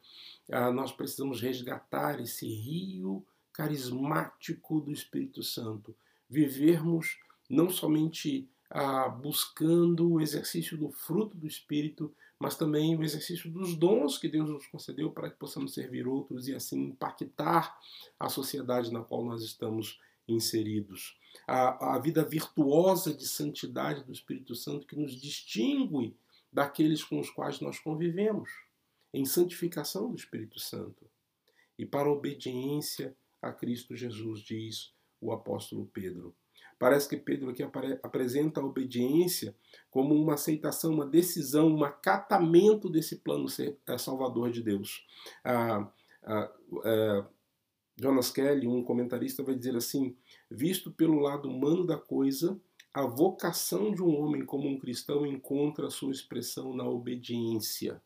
uh, 0.48 0.72
nós 0.72 0.92
precisamos 0.92 1.40
resgatar 1.40 2.20
esse 2.20 2.46
rio 2.46 3.24
carismático 3.52 4.80
do 4.80 4.92
Espírito 4.92 5.42
Santo, 5.42 5.94
vivermos 6.28 7.18
não 7.48 7.68
somente 7.68 8.48
ah, 8.70 9.08
buscando 9.08 10.08
o 10.08 10.20
exercício 10.20 10.78
do 10.78 10.90
fruto 10.90 11.36
do 11.36 11.46
Espírito, 11.46 12.14
mas 12.38 12.56
também 12.56 12.96
o 12.96 13.02
exercício 13.02 13.50
dos 13.50 13.74
dons 13.74 14.16
que 14.16 14.28
Deus 14.28 14.48
nos 14.48 14.66
concedeu 14.68 15.10
para 15.10 15.28
que 15.28 15.36
possamos 15.36 15.74
servir 15.74 16.06
outros 16.06 16.46
e 16.46 16.54
assim 16.54 16.84
impactar 16.84 17.76
a 18.18 18.28
sociedade 18.28 18.92
na 18.92 19.02
qual 19.02 19.24
nós 19.24 19.42
estamos 19.42 20.00
inseridos. 20.26 21.18
A, 21.46 21.96
a 21.96 21.98
vida 21.98 22.24
virtuosa 22.24 23.12
de 23.12 23.26
santidade 23.26 24.04
do 24.04 24.12
Espírito 24.12 24.54
Santo 24.54 24.86
que 24.86 24.96
nos 24.96 25.20
distingue 25.20 26.14
daqueles 26.52 27.04
com 27.04 27.20
os 27.20 27.30
quais 27.30 27.60
nós 27.60 27.78
convivemos, 27.78 28.50
em 29.12 29.24
santificação 29.24 30.10
do 30.10 30.16
Espírito 30.16 30.58
Santo. 30.58 31.08
E 31.78 31.86
para 31.86 32.10
obediência 32.10 33.16
a 33.40 33.52
Cristo 33.52 33.96
Jesus, 33.96 34.40
diz 34.40 34.92
o 35.20 35.32
apóstolo 35.32 35.86
Pedro. 35.92 36.34
Parece 36.78 37.08
que 37.08 37.16
Pedro 37.16 37.50
aqui 37.50 37.62
apresenta 38.02 38.60
a 38.60 38.64
obediência 38.64 39.54
como 39.90 40.14
uma 40.14 40.34
aceitação, 40.34 40.94
uma 40.94 41.06
decisão, 41.06 41.68
um 41.68 41.84
acatamento 41.84 42.88
desse 42.88 43.16
plano 43.16 43.46
eh, 43.86 43.98
salvador 43.98 44.50
de 44.50 44.62
Deus. 44.62 45.06
Ah, 45.44 45.86
ah, 46.22 46.52
ah, 46.84 47.26
Jonas 48.00 48.30
Kelly, 48.30 48.66
um 48.66 48.82
comentarista, 48.82 49.42
vai 49.42 49.54
dizer 49.54 49.76
assim: 49.76 50.16
visto 50.50 50.90
pelo 50.90 51.18
lado 51.18 51.50
humano 51.50 51.84
da 51.86 51.98
coisa, 51.98 52.58
a 52.92 53.06
vocação 53.06 53.92
de 53.92 54.02
um 54.02 54.20
homem 54.20 54.44
como 54.44 54.68
um 54.68 54.78
cristão 54.78 55.24
encontra 55.24 55.90
sua 55.90 56.10
expressão 56.10 56.74
na 56.74 56.84
obediência. 56.84 58.02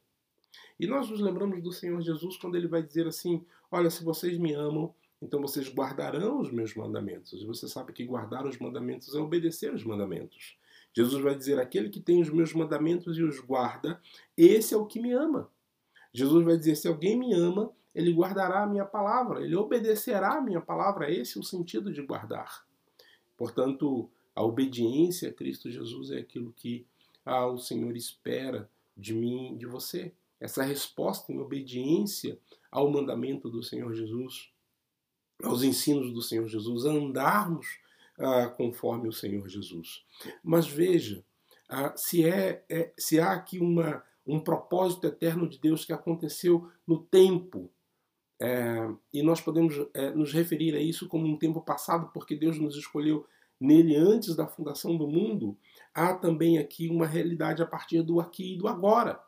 E 0.78 0.86
nós 0.86 1.08
nos 1.08 1.20
lembramos 1.20 1.62
do 1.62 1.72
Senhor 1.72 2.00
Jesus 2.00 2.36
quando 2.36 2.56
ele 2.56 2.68
vai 2.68 2.82
dizer 2.82 3.06
assim: 3.06 3.44
Olha, 3.70 3.90
se 3.90 4.04
vocês 4.04 4.36
me 4.38 4.52
amam, 4.52 4.94
então 5.22 5.40
vocês 5.40 5.72
guardarão 5.72 6.40
os 6.40 6.50
meus 6.50 6.74
mandamentos. 6.74 7.32
E 7.32 7.46
você 7.46 7.66
sabe 7.66 7.92
que 7.92 8.04
guardar 8.04 8.46
os 8.46 8.58
mandamentos 8.58 9.14
é 9.14 9.18
obedecer 9.18 9.72
os 9.72 9.84
mandamentos. 9.84 10.58
Jesus 10.92 11.22
vai 11.22 11.34
dizer: 11.34 11.58
aquele 11.58 11.88
que 11.88 12.00
tem 12.00 12.20
os 12.20 12.30
meus 12.30 12.52
mandamentos 12.52 13.16
e 13.16 13.22
os 13.22 13.40
guarda, 13.40 14.00
esse 14.36 14.74
é 14.74 14.76
o 14.76 14.86
que 14.86 15.00
me 15.00 15.12
ama. 15.12 15.50
Jesus 16.12 16.44
vai 16.44 16.56
dizer: 16.56 16.76
se 16.76 16.86
alguém 16.86 17.18
me 17.18 17.32
ama, 17.32 17.72
ele 17.94 18.12
guardará 18.12 18.62
a 18.62 18.66
minha 18.66 18.84
palavra, 18.84 19.42
ele 19.42 19.56
obedecerá 19.56 20.34
a 20.34 20.40
minha 20.40 20.60
palavra. 20.60 21.10
Esse 21.10 21.38
é 21.38 21.40
o 21.40 21.44
sentido 21.44 21.92
de 21.92 22.02
guardar. 22.02 22.66
Portanto, 23.36 24.10
a 24.34 24.42
obediência 24.42 25.30
a 25.30 25.32
Cristo 25.32 25.70
Jesus 25.70 26.10
é 26.10 26.18
aquilo 26.18 26.52
que 26.52 26.86
ah, 27.24 27.46
o 27.46 27.58
Senhor 27.58 27.96
espera 27.96 28.68
de 28.96 29.14
mim, 29.14 29.56
de 29.56 29.66
você. 29.66 30.12
Essa 30.40 30.62
resposta 30.62 31.32
em 31.32 31.38
obediência 31.38 32.38
ao 32.70 32.90
mandamento 32.90 33.48
do 33.48 33.62
Senhor 33.62 33.94
Jesus 33.94 34.52
aos 35.42 35.62
ensinos 35.62 36.12
do 36.12 36.22
Senhor 36.22 36.46
Jesus, 36.48 36.86
a 36.86 36.90
andarmos 36.90 37.78
ah, 38.18 38.48
conforme 38.48 39.08
o 39.08 39.12
Senhor 39.12 39.48
Jesus. 39.48 40.04
Mas 40.42 40.66
veja, 40.66 41.24
ah, 41.68 41.94
se, 41.96 42.24
é, 42.24 42.64
é, 42.68 42.92
se 42.96 43.18
há 43.18 43.32
aqui 43.32 43.58
uma, 43.58 44.02
um 44.26 44.40
propósito 44.40 45.06
eterno 45.06 45.48
de 45.48 45.58
Deus 45.58 45.84
que 45.84 45.92
aconteceu 45.92 46.70
no 46.86 46.98
tempo, 46.98 47.70
é, 48.40 48.88
e 49.12 49.22
nós 49.22 49.40
podemos 49.40 49.74
é, 49.94 50.10
nos 50.10 50.32
referir 50.32 50.74
a 50.74 50.80
isso 50.80 51.08
como 51.08 51.26
um 51.26 51.36
tempo 51.36 51.60
passado, 51.60 52.10
porque 52.12 52.36
Deus 52.36 52.58
nos 52.58 52.76
escolheu 52.76 53.26
nele 53.60 53.96
antes 53.96 54.34
da 54.34 54.46
fundação 54.46 54.96
do 54.96 55.06
mundo, 55.06 55.56
há 55.94 56.14
também 56.14 56.58
aqui 56.58 56.88
uma 56.88 57.06
realidade 57.06 57.62
a 57.62 57.66
partir 57.66 58.02
do 58.02 58.20
aqui 58.20 58.54
e 58.54 58.56
do 58.56 58.68
agora. 58.68 59.20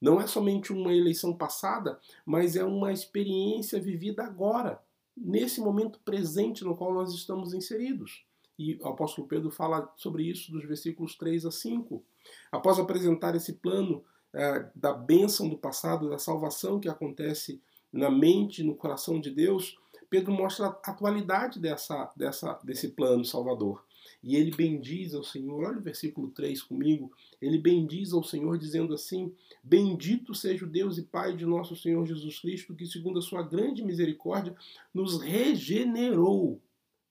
Não 0.00 0.20
é 0.20 0.26
somente 0.26 0.72
uma 0.72 0.92
eleição 0.92 1.34
passada, 1.34 1.98
mas 2.26 2.56
é 2.56 2.64
uma 2.64 2.92
experiência 2.92 3.80
vivida 3.80 4.24
agora 4.24 4.82
nesse 5.16 5.60
momento 5.60 6.00
presente 6.04 6.64
no 6.64 6.76
qual 6.76 6.92
nós 6.92 7.12
estamos 7.14 7.54
inseridos. 7.54 8.24
E 8.58 8.76
o 8.76 8.88
apóstolo 8.88 9.26
Pedro 9.26 9.50
fala 9.50 9.92
sobre 9.96 10.24
isso 10.24 10.52
dos 10.52 10.64
versículos 10.64 11.16
3 11.16 11.46
a 11.46 11.50
5. 11.50 12.02
Após 12.50 12.78
apresentar 12.78 13.34
esse 13.34 13.54
plano 13.54 14.04
é, 14.32 14.68
da 14.74 14.92
bênção 14.92 15.48
do 15.48 15.56
passado, 15.56 16.10
da 16.10 16.18
salvação 16.18 16.80
que 16.80 16.88
acontece 16.88 17.60
na 17.92 18.10
mente, 18.10 18.62
no 18.62 18.74
coração 18.74 19.20
de 19.20 19.30
Deus, 19.30 19.78
Pedro 20.14 20.32
mostra 20.32 20.66
a 20.66 20.90
atualidade 20.92 21.58
dessa, 21.58 22.08
dessa, 22.16 22.52
desse 22.62 22.90
plano 22.90 23.24
salvador. 23.24 23.84
E 24.22 24.36
ele 24.36 24.52
bendiz 24.52 25.12
ao 25.12 25.24
Senhor, 25.24 25.64
olha 25.64 25.78
o 25.78 25.82
versículo 25.82 26.30
3 26.30 26.62
comigo, 26.62 27.10
ele 27.42 27.58
bendiz 27.58 28.12
ao 28.12 28.22
Senhor 28.22 28.56
dizendo 28.56 28.94
assim: 28.94 29.34
Bendito 29.60 30.32
seja 30.32 30.64
o 30.64 30.68
Deus 30.68 30.98
e 30.98 31.02
Pai 31.02 31.36
de 31.36 31.44
nosso 31.44 31.74
Senhor 31.74 32.06
Jesus 32.06 32.38
Cristo, 32.38 32.76
que, 32.76 32.86
segundo 32.86 33.18
a 33.18 33.22
sua 33.22 33.42
grande 33.42 33.82
misericórdia, 33.82 34.54
nos 34.94 35.20
regenerou 35.20 36.62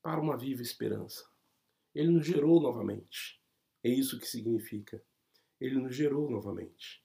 para 0.02 0.22
uma 0.22 0.38
viva 0.38 0.62
esperança. 0.62 1.26
Ele 1.94 2.10
nos 2.10 2.26
gerou 2.26 2.62
novamente. 2.62 3.38
É 3.84 3.90
isso 3.90 4.18
que 4.18 4.30
significa. 4.30 5.04
Ele 5.60 5.76
nos 5.76 5.94
gerou 5.94 6.32
novamente. 6.32 7.04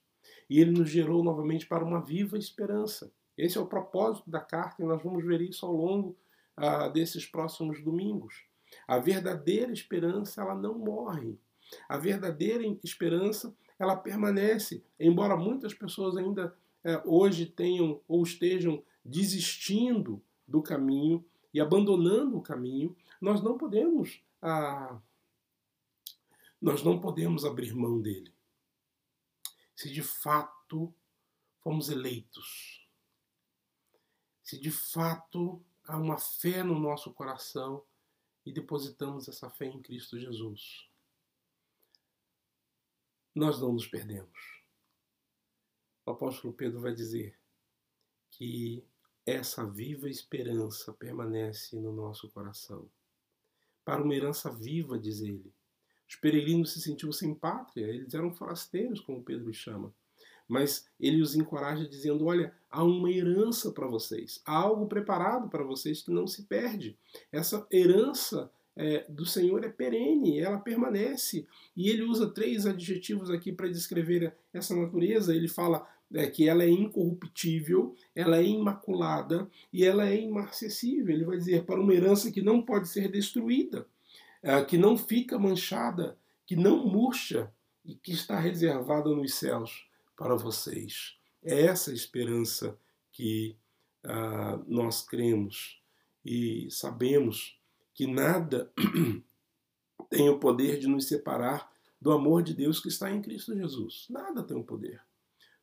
E 0.49 0.61
ele 0.61 0.71
nos 0.71 0.89
gerou 0.89 1.21
novamente 1.25 1.67
para 1.67 1.83
uma 1.83 1.99
viva 1.99 2.37
esperança. 2.37 3.11
Esse 3.39 3.57
é 3.57 3.61
o 3.61 3.65
propósito 3.65 4.29
da 4.29 4.41
carta 4.41 4.83
e 4.83 4.85
nós 4.85 5.01
vamos 5.01 5.25
ver 5.25 5.39
isso 5.41 5.65
ao 5.65 5.73
longo 5.73 6.15
ah, 6.57 6.89
desses 6.89 7.25
próximos 7.25 7.81
domingos. 7.81 8.43
A 8.85 8.99
verdadeira 8.99 9.71
esperança, 9.71 10.41
ela 10.41 10.53
não 10.53 10.77
morre. 10.77 11.39
A 11.87 11.97
verdadeira 11.97 12.63
esperança, 12.83 13.55
ela 13.77 13.95
permanece, 13.95 14.83
embora 14.99 15.37
muitas 15.37 15.73
pessoas 15.73 16.17
ainda 16.17 16.53
é, 16.83 17.01
hoje 17.05 17.45
tenham 17.45 18.01
ou 18.07 18.23
estejam 18.23 18.83
desistindo 19.05 20.21
do 20.45 20.61
caminho 20.61 21.23
e 21.53 21.61
abandonando 21.61 22.37
o 22.37 22.41
caminho, 22.41 22.95
nós 23.21 23.41
não 23.41 23.57
podemos 23.57 24.21
ah, 24.41 24.99
nós 26.61 26.83
não 26.83 26.99
podemos 26.99 27.45
abrir 27.45 27.73
mão 27.73 28.01
dele. 28.01 28.33
Se 29.75 29.89
de 29.89 30.03
fato 30.03 30.93
fomos 31.61 31.89
eleitos, 31.89 32.78
se 34.49 34.59
de 34.59 34.71
fato 34.71 35.63
há 35.83 35.97
uma 35.97 36.17
fé 36.17 36.63
no 36.63 36.79
nosso 36.79 37.13
coração 37.13 37.85
e 38.45 38.51
depositamos 38.51 39.27
essa 39.27 39.49
fé 39.49 39.65
em 39.65 39.81
Cristo 39.81 40.17
Jesus 40.17 40.89
nós 43.35 43.61
não 43.61 43.71
nos 43.71 43.87
perdemos. 43.87 44.63
O 46.05 46.11
apóstolo 46.11 46.53
Pedro 46.53 46.81
vai 46.81 46.93
dizer 46.93 47.37
que 48.31 48.83
essa 49.25 49.65
viva 49.65 50.09
esperança 50.09 50.91
permanece 50.93 51.79
no 51.79 51.93
nosso 51.93 52.29
coração. 52.31 52.89
Para 53.85 54.03
uma 54.03 54.15
herança 54.15 54.51
viva, 54.51 54.97
diz 54.97 55.21
ele. 55.21 55.53
Os 56.07 56.15
peregrinos 56.15 56.73
se 56.73 56.81
sentiam 56.81 57.11
sem 57.11 57.35
pátria, 57.35 57.85
eles 57.85 58.13
eram 58.13 58.33
forasteiros, 58.33 58.99
como 58.99 59.23
Pedro 59.23 59.53
chama. 59.53 59.93
Mas 60.49 60.87
ele 60.99 61.21
os 61.21 61.35
encoraja 61.35 61.87
dizendo: 61.87 62.25
Olha, 62.25 62.51
há 62.71 62.83
uma 62.83 63.11
herança 63.11 63.71
para 63.71 63.85
vocês, 63.85 64.41
há 64.43 64.55
algo 64.55 64.87
preparado 64.87 65.47
para 65.47 65.63
vocês 65.63 66.01
que 66.01 66.09
não 66.09 66.25
se 66.25 66.43
perde. 66.43 66.97
Essa 67.31 67.65
herança 67.71 68.51
é, 68.75 69.05
do 69.07 69.27
Senhor 69.27 69.63
é 69.63 69.69
perene, 69.69 70.39
ela 70.39 70.57
permanece. 70.57 71.45
E 71.77 71.87
ele 71.87 72.01
usa 72.01 72.27
três 72.27 72.65
adjetivos 72.65 73.29
aqui 73.29 73.51
para 73.51 73.69
descrever 73.69 74.35
essa 74.51 74.75
natureza. 74.75 75.35
Ele 75.35 75.47
fala 75.47 75.87
é 76.11 76.25
que 76.25 76.49
ela 76.49 76.63
é 76.63 76.69
incorruptível, 76.69 77.95
ela 78.15 78.39
é 78.39 78.43
imaculada 78.43 79.47
e 79.71 79.85
ela 79.85 80.09
é 80.09 80.19
imarcessível. 80.19 81.13
Ele 81.13 81.25
vai 81.25 81.37
dizer 81.37 81.65
para 81.65 81.79
uma 81.79 81.93
herança 81.93 82.31
que 82.31 82.41
não 82.41 82.63
pode 82.63 82.87
ser 82.87 83.11
destruída, 83.11 83.85
é, 84.41 84.63
que 84.63 84.79
não 84.79 84.97
fica 84.97 85.37
manchada, 85.37 86.17
que 86.47 86.55
não 86.55 86.87
murcha 86.87 87.51
e 87.85 87.93
que 87.93 88.11
está 88.11 88.39
reservada 88.39 89.09
nos 89.11 89.35
céus 89.35 89.88
para 90.19 90.35
vocês. 90.35 91.17
É 91.41 91.61
essa 91.61 91.93
esperança 91.93 92.77
que 93.09 93.57
ah, 94.03 94.61
nós 94.67 95.01
cremos 95.01 95.81
e 96.25 96.69
sabemos 96.69 97.57
que 97.93 98.05
nada 98.05 98.69
tem 100.11 100.27
o 100.27 100.37
poder 100.37 100.77
de 100.77 100.87
nos 100.87 101.07
separar 101.07 101.71
do 102.01 102.11
amor 102.11 102.43
de 102.43 102.53
Deus 102.53 102.81
que 102.81 102.89
está 102.89 103.09
em 103.09 103.21
Cristo 103.21 103.55
Jesus. 103.55 104.07
Nada 104.09 104.43
tem 104.43 104.57
o 104.57 104.63
poder. 104.63 105.01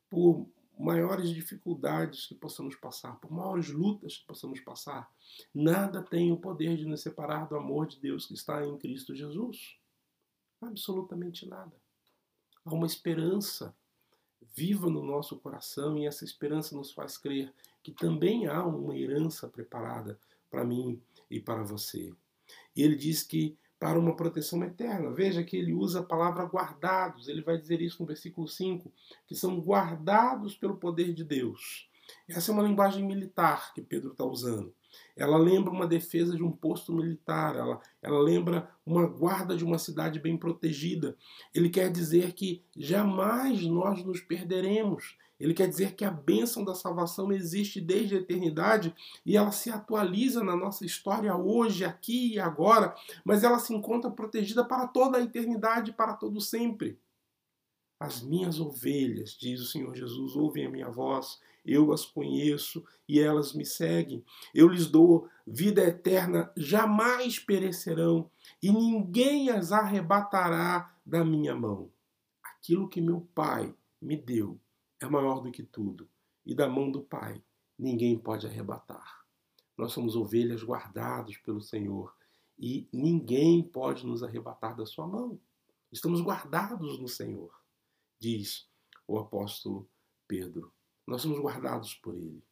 Por 0.08 0.48
maiores 0.78 1.28
dificuldades 1.28 2.24
que 2.26 2.34
possamos 2.34 2.74
passar, 2.76 3.20
por 3.20 3.30
maiores 3.30 3.68
lutas 3.68 4.16
que 4.16 4.26
possamos 4.26 4.60
passar, 4.60 5.10
nada 5.54 6.02
tem 6.02 6.32
o 6.32 6.40
poder 6.40 6.78
de 6.78 6.86
nos 6.86 7.02
separar 7.02 7.46
do 7.46 7.56
amor 7.56 7.86
de 7.86 8.00
Deus 8.00 8.24
que 8.24 8.32
está 8.32 8.64
em 8.64 8.78
Cristo 8.78 9.14
Jesus. 9.14 9.76
Absolutamente 10.62 11.46
nada. 11.46 11.76
Há 12.64 12.72
uma 12.72 12.86
esperança 12.86 13.76
viva 14.54 14.88
no 14.88 15.02
nosso 15.02 15.36
coração 15.36 15.98
e 15.98 16.06
essa 16.06 16.24
esperança 16.24 16.76
nos 16.76 16.92
faz 16.92 17.16
crer 17.18 17.52
que 17.82 17.92
também 17.92 18.46
há 18.46 18.64
uma 18.64 18.96
herança 18.96 19.48
preparada 19.48 20.18
para 20.50 20.64
mim 20.64 21.00
e 21.30 21.40
para 21.40 21.62
você. 21.62 22.12
E 22.74 22.82
ele 22.82 22.96
diz 22.96 23.22
que 23.22 23.56
para 23.78 23.98
uma 23.98 24.16
proteção 24.16 24.62
eterna. 24.64 25.10
Veja 25.10 25.44
que 25.44 25.56
ele 25.56 25.72
usa 25.72 26.00
a 26.00 26.04
palavra 26.04 26.44
guardados, 26.44 27.28
ele 27.28 27.42
vai 27.42 27.58
dizer 27.58 27.80
isso 27.80 28.00
no 28.00 28.06
versículo 28.06 28.48
5, 28.48 28.90
que 29.26 29.34
são 29.34 29.60
guardados 29.60 30.56
pelo 30.56 30.76
poder 30.76 31.12
de 31.12 31.24
Deus. 31.24 31.88
Essa 32.28 32.50
é 32.50 32.54
uma 32.54 32.62
linguagem 32.62 33.04
militar 33.04 33.72
que 33.74 33.82
Pedro 33.82 34.12
está 34.12 34.24
usando. 34.24 34.74
Ela 35.16 35.36
lembra 35.36 35.70
uma 35.70 35.86
defesa 35.86 36.36
de 36.36 36.42
um 36.42 36.50
posto 36.50 36.92
militar, 36.92 37.56
ela, 37.56 37.80
ela 38.02 38.18
lembra 38.18 38.70
uma 38.84 39.06
guarda 39.06 39.56
de 39.56 39.64
uma 39.64 39.78
cidade 39.78 40.18
bem 40.18 40.36
protegida. 40.36 41.16
Ele 41.54 41.70
quer 41.70 41.90
dizer 41.90 42.32
que 42.32 42.62
jamais 42.76 43.62
nós 43.62 44.02
nos 44.04 44.20
perderemos. 44.20 45.16
Ele 45.38 45.52
quer 45.52 45.68
dizer 45.68 45.94
que 45.94 46.04
a 46.04 46.10
bênção 46.10 46.64
da 46.64 46.74
salvação 46.74 47.30
existe 47.30 47.80
desde 47.80 48.14
a 48.14 48.18
eternidade 48.18 48.94
e 49.24 49.36
ela 49.36 49.52
se 49.52 49.70
atualiza 49.70 50.42
na 50.42 50.56
nossa 50.56 50.84
história 50.84 51.34
hoje, 51.36 51.84
aqui 51.84 52.34
e 52.34 52.40
agora, 52.40 52.94
mas 53.24 53.44
ela 53.44 53.58
se 53.58 53.74
encontra 53.74 54.10
protegida 54.10 54.64
para 54.64 54.86
toda 54.86 55.18
a 55.18 55.22
eternidade, 55.22 55.92
para 55.92 56.14
todo 56.14 56.40
sempre. 56.40 56.98
As 58.00 58.22
minhas 58.22 58.60
ovelhas, 58.60 59.36
diz 59.38 59.60
o 59.60 59.66
Senhor 59.66 59.94
Jesus, 59.94 60.36
ouvem 60.36 60.66
a 60.66 60.70
minha 60.70 60.90
voz, 60.90 61.38
eu 61.66 61.92
as 61.92 62.06
conheço 62.06 62.84
e 63.08 63.18
elas 63.18 63.52
me 63.52 63.66
seguem. 63.66 64.24
Eu 64.54 64.68
lhes 64.68 64.86
dou 64.86 65.28
vida 65.46 65.82
eterna, 65.82 66.52
jamais 66.56 67.38
perecerão 67.38 68.30
e 68.62 68.70
ninguém 68.70 69.50
as 69.50 69.72
arrebatará 69.72 70.96
da 71.04 71.24
minha 71.24 71.54
mão. 71.54 71.90
Aquilo 72.42 72.88
que 72.88 73.00
meu 73.00 73.28
Pai 73.34 73.74
me 74.00 74.16
deu 74.16 74.58
é 75.00 75.06
maior 75.06 75.40
do 75.40 75.50
que 75.50 75.62
tudo 75.62 76.08
e 76.44 76.54
da 76.54 76.68
mão 76.68 76.90
do 76.90 77.00
Pai 77.00 77.42
ninguém 77.76 78.16
pode 78.16 78.46
arrebatar. 78.46 79.24
Nós 79.76 79.92
somos 79.92 80.16
ovelhas 80.16 80.62
guardados 80.62 81.36
pelo 81.38 81.60
Senhor 81.60 82.14
e 82.58 82.88
ninguém 82.92 83.62
pode 83.62 84.06
nos 84.06 84.22
arrebatar 84.22 84.74
da 84.76 84.86
sua 84.86 85.06
mão. 85.06 85.38
Estamos 85.92 86.20
guardados 86.22 86.98
no 86.98 87.08
Senhor, 87.08 87.52
diz 88.18 88.68
o 89.06 89.18
apóstolo 89.18 89.88
Pedro. 90.26 90.75
Nós 91.06 91.22
somos 91.22 91.38
guardados 91.38 91.94
por 91.94 92.14
Ele. 92.14 92.42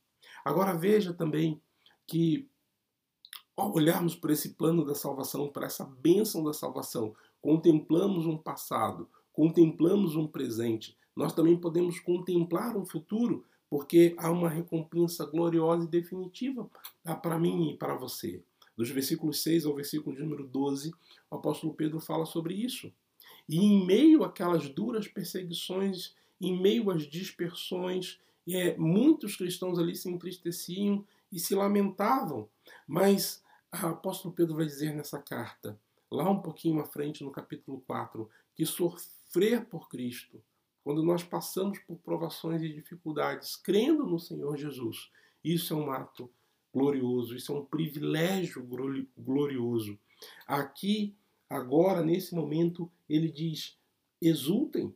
Agora 0.44 0.75
veja 0.75 1.12
também 1.12 1.61
que, 2.06 2.49
ao 3.56 3.75
olharmos 3.75 4.14
para 4.14 4.32
esse 4.32 4.50
plano 4.50 4.84
da 4.84 4.94
salvação, 4.94 5.49
para 5.49 5.66
essa 5.66 5.84
bênção 5.84 6.44
da 6.44 6.52
salvação, 6.52 7.14
contemplamos 7.40 8.26
um 8.26 8.36
passado, 8.36 9.08
contemplamos 9.32 10.17
um 10.17 10.26
presente, 10.26 10.97
nós 11.14 11.32
também 11.32 11.56
podemos 11.56 12.00
contemplar 12.00 12.76
um 12.76 12.84
futuro, 12.84 13.45
porque 13.71 14.14
há 14.19 14.30
uma 14.30 14.49
recompensa 14.49 15.25
gloriosa 15.25 15.84
e 15.84 15.88
definitiva 15.88 16.69
para 17.23 17.38
mim 17.38 17.71
e 17.71 17.76
para 17.76 17.95
você. 17.95 18.43
Dos 18.76 18.90
versículos 18.90 19.43
6 19.43 19.67
ao 19.67 19.75
versículo 19.75 20.17
de 20.17 20.23
número 20.23 20.47
12, 20.47 20.93
o 21.30 21.36
apóstolo 21.36 21.75
Pedro 21.75 22.00
fala 22.00 22.26
sobre 22.26 22.54
isso. 22.54 22.93
E 23.49 23.58
em 23.58 23.86
meio 23.86 24.25
àquelas 24.25 24.69
duras 24.69 25.06
perseguições, 25.06 26.14
em 26.40 26.60
meio 26.60 26.90
às 26.90 27.02
dispersões, 27.02 28.19
é, 28.49 28.76
muitos 28.76 29.37
cristãos 29.37 29.78
ali 29.78 29.95
se 29.95 30.09
entristeciam 30.09 31.04
e 31.33 31.39
se 31.39 31.54
lamentavam. 31.54 32.49
Mas 32.87 33.43
o 33.73 33.87
apóstolo 33.87 34.35
Pedro 34.35 34.57
vai 34.57 34.67
dizer 34.67 34.95
nessa 34.95 35.19
carta, 35.19 35.78
lá 36.11 36.28
um 36.30 36.41
pouquinho 36.41 36.80
à 36.80 36.85
frente, 36.85 37.25
no 37.25 37.30
capítulo 37.30 37.83
4, 37.87 38.28
que 38.54 38.65
sofrer 38.65 39.65
por 39.65 39.89
Cristo, 39.89 40.43
quando 40.85 41.02
nós 41.02 41.23
passamos 41.23 41.78
por 41.78 41.97
provações 41.97 42.63
e 42.63 42.69
dificuldades, 42.69 43.57
crendo 43.57 44.04
no 44.04 44.19
Senhor 44.19 44.57
Jesus, 44.57 45.11
isso 45.43 45.73
é 45.73 45.76
um 45.76 45.91
ato 45.91 46.30
glorioso, 46.73 47.35
isso 47.35 47.52
é 47.52 47.57
um 47.57 47.65
privilégio 47.65 48.63
glorioso. 49.17 49.99
Aqui, 50.47 51.15
agora, 51.49 52.02
nesse 52.02 52.35
momento, 52.35 52.91
ele 53.09 53.30
diz: 53.30 53.78
exultem, 54.21 54.95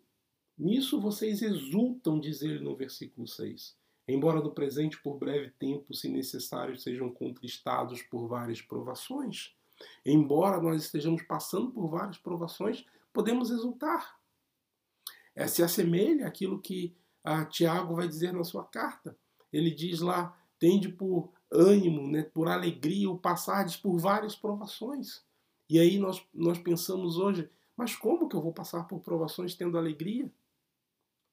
Nisso 0.58 1.00
vocês 1.00 1.40
exultam, 1.40 2.18
diz 2.18 2.42
ele 2.42 2.58
no 2.58 2.74
versículo 2.74 3.28
6. 3.28 3.76
Embora 4.08 4.40
no 4.40 4.50
presente, 4.50 5.00
por 5.00 5.18
breve 5.18 5.50
tempo, 5.58 5.94
se 5.94 6.08
necessário, 6.08 6.78
sejam 6.78 7.10
contristados 7.10 8.02
por 8.02 8.26
várias 8.26 8.60
provações. 8.60 9.54
Embora 10.04 10.60
nós 10.60 10.82
estejamos 10.82 11.22
passando 11.22 11.70
por 11.70 11.88
várias 11.88 12.18
provações, 12.18 12.84
podemos 13.12 13.50
exultar. 13.50 14.18
É, 15.36 15.46
se 15.46 15.62
assemelha 15.62 16.26
àquilo 16.26 16.60
que 16.60 16.96
a 17.22 17.44
Tiago 17.44 17.94
vai 17.94 18.08
dizer 18.08 18.32
na 18.32 18.42
sua 18.42 18.64
carta. 18.64 19.16
Ele 19.52 19.70
diz 19.70 20.00
lá: 20.00 20.36
tende 20.58 20.88
por 20.88 21.30
ânimo, 21.50 22.08
né, 22.08 22.22
por 22.22 22.48
alegria, 22.48 23.10
o 23.10 23.18
passardes 23.18 23.76
por 23.76 23.96
várias 23.98 24.34
provações. 24.34 25.22
E 25.68 25.78
aí 25.78 25.98
nós, 25.98 26.26
nós 26.34 26.58
pensamos 26.58 27.18
hoje, 27.18 27.48
mas 27.76 27.94
como 27.94 28.28
que 28.28 28.34
eu 28.34 28.42
vou 28.42 28.52
passar 28.52 28.84
por 28.84 29.00
provações 29.00 29.54
tendo 29.54 29.78
alegria? 29.78 30.32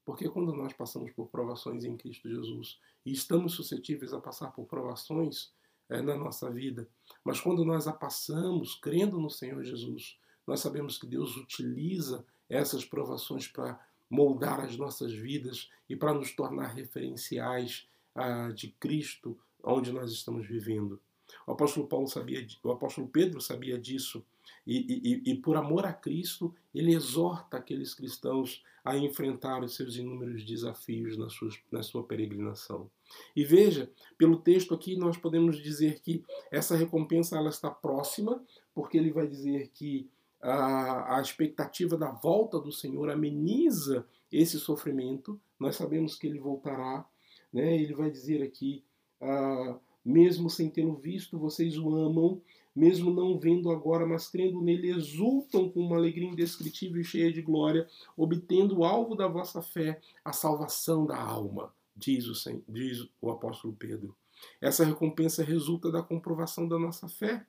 Porque 0.05 0.29
quando 0.29 0.53
nós 0.53 0.71
passamos 0.71 1.11
por 1.11 1.27
provações 1.27 1.83
em 1.83 1.97
Cristo 1.97 2.29
Jesus 2.29 2.79
e 3.03 3.11
estamos 3.11 3.53
suscetíveis 3.53 4.13
a 4.13 4.21
passar 4.21 4.51
por 4.51 4.65
provações 4.65 5.51
é, 5.89 6.01
na 6.01 6.15
nossa 6.15 6.49
vida, 6.49 6.87
mas 7.23 7.39
quando 7.39 7.65
nós 7.65 7.87
a 7.87 7.93
passamos 7.93 8.75
crendo 8.75 9.19
no 9.19 9.29
Senhor 9.29 9.63
Jesus, 9.63 10.17
nós 10.45 10.59
sabemos 10.59 10.97
que 10.97 11.07
Deus 11.07 11.35
utiliza 11.35 12.23
essas 12.47 12.85
provações 12.85 13.47
para 13.47 13.83
moldar 14.09 14.59
as 14.59 14.77
nossas 14.77 15.11
vidas 15.11 15.69
e 15.89 15.95
para 15.95 16.13
nos 16.13 16.31
tornar 16.31 16.67
referenciais 16.67 17.87
ah, 18.13 18.51
de 18.51 18.69
Cristo 18.79 19.37
onde 19.63 19.91
nós 19.91 20.11
estamos 20.11 20.47
vivendo. 20.47 20.99
O 21.47 21.51
apóstolo 21.51 21.87
Paulo 21.87 22.07
sabia, 22.07 22.45
o 22.63 22.71
apóstolo 22.71 23.07
Pedro 23.07 23.41
sabia 23.41 23.79
disso 23.79 24.23
e, 24.65 25.21
e, 25.25 25.32
e, 25.32 25.36
por 25.36 25.56
amor 25.58 25.86
a 25.86 25.93
Cristo, 25.93 26.54
ele 26.73 26.93
exorta 26.93 27.58
aqueles 27.58 27.93
cristãos 27.93 28.63
a 28.84 28.97
enfrentar 28.97 29.63
os 29.63 29.75
seus 29.75 29.95
inúmeros 29.95 30.43
desafios 30.43 31.17
na 31.17 31.30
sua, 31.30 31.49
na 31.71 31.84
sua 31.84 32.04
peregrinação. 32.04 32.89
E 33.36 33.43
veja, 33.43 33.91
pelo 34.17 34.38
texto 34.38 34.73
aqui 34.73 34.95
nós 34.95 35.17
podemos 35.17 35.62
dizer 35.62 35.99
que 36.01 36.23
essa 36.51 36.75
recompensa 36.75 37.38
ela 37.38 37.49
está 37.49 37.69
próxima, 37.69 38.43
porque 38.73 38.97
ele 38.97 39.12
vai 39.12 39.28
dizer 39.28 39.69
que 39.73 40.10
a, 40.41 41.17
a 41.17 41.21
expectativa 41.21 41.97
da 41.97 42.12
volta 42.12 42.60
do 42.60 42.71
Senhor 42.71 43.10
ameniza 43.10 44.06
esse 44.32 44.60
sofrimento. 44.60 45.39
Nós 45.60 45.75
sabemos 45.75 46.15
que 46.15 46.28
ele 46.28 46.39
voltará. 46.39 47.06
Né? 47.51 47.75
Ele 47.75 47.93
vai 47.93 48.12
dizer 48.12 48.43
aqui, 48.43 48.84
ah, 49.21 49.78
mesmo 50.04 50.49
sem 50.49 50.69
tê-lo 50.69 50.95
visto, 50.95 51.39
vocês 51.39 51.78
o 51.78 51.95
amam 51.95 52.41
mesmo 52.75 53.09
não 53.09 53.39
vendo 53.39 53.71
agora, 53.71 54.05
mas 54.05 54.27
crendo 54.27 54.61
nele, 54.61 54.89
exultam 54.89 55.69
com 55.69 55.79
uma 55.79 55.95
alegria 55.95 56.27
indescritível 56.27 56.99
e 56.99 57.05
cheia 57.05 57.31
de 57.31 57.41
glória, 57.41 57.88
obtendo 58.17 58.79
o 58.79 58.83
alvo 58.83 59.15
da 59.15 59.27
vossa 59.27 59.61
fé, 59.61 60.01
a 60.25 60.33
salvação 60.33 61.05
da 61.05 61.17
alma, 61.17 61.73
diz 61.95 62.27
o, 62.27 62.63
diz 62.67 63.07
o 63.21 63.31
apóstolo 63.31 63.73
Pedro. 63.73 64.13
Essa 64.59 64.83
recompensa 64.83 65.41
resulta 65.41 65.89
da 65.89 66.03
comprovação 66.03 66.67
da 66.67 66.77
nossa 66.77 67.07
fé. 67.07 67.47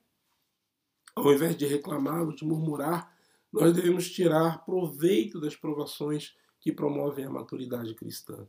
Ao 1.17 1.33
invés 1.33 1.57
de 1.57 1.67
reclamar 1.67 2.23
ou 2.23 2.33
de 2.33 2.45
murmurar, 2.45 3.13
nós 3.53 3.75
devemos 3.75 4.09
tirar 4.09 4.65
proveito 4.65 5.41
das 5.41 5.57
provações 5.57 6.37
que 6.61 6.73
promovem 6.73 7.25
a 7.25 7.31
maturidade 7.31 7.95
cristã. 7.95 8.47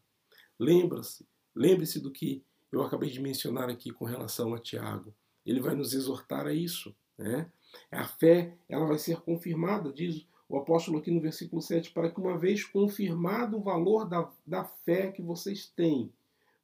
Lembra-se, 0.59 1.25
lembre-se 1.55 1.99
do 1.99 2.11
que 2.11 2.43
eu 2.71 2.83
acabei 2.83 3.09
de 3.09 3.19
mencionar 3.19 3.69
aqui 3.69 3.91
com 3.91 4.05
relação 4.05 4.53
a 4.53 4.59
Tiago 4.59 5.15
ele 5.47 5.61
vai 5.61 5.73
nos 5.73 5.93
exortar 5.93 6.45
a 6.45 6.53
isso. 6.53 6.93
Né? 7.17 7.49
A 7.89 8.05
fé 8.05 8.57
ela 8.67 8.85
vai 8.85 8.97
ser 8.97 9.21
confirmada, 9.21 9.91
diz 9.91 10.27
o 10.49 10.57
apóstolo 10.57 10.99
aqui 10.99 11.09
no 11.09 11.21
versículo 11.21 11.61
7, 11.61 11.91
para 11.91 12.11
que 12.11 12.19
uma 12.19 12.37
vez 12.37 12.63
confirmado 12.63 13.57
o 13.57 13.63
valor 13.63 14.07
da, 14.07 14.29
da 14.45 14.63
fé 14.63 15.11
que 15.11 15.21
vocês 15.21 15.67
têm, 15.67 16.11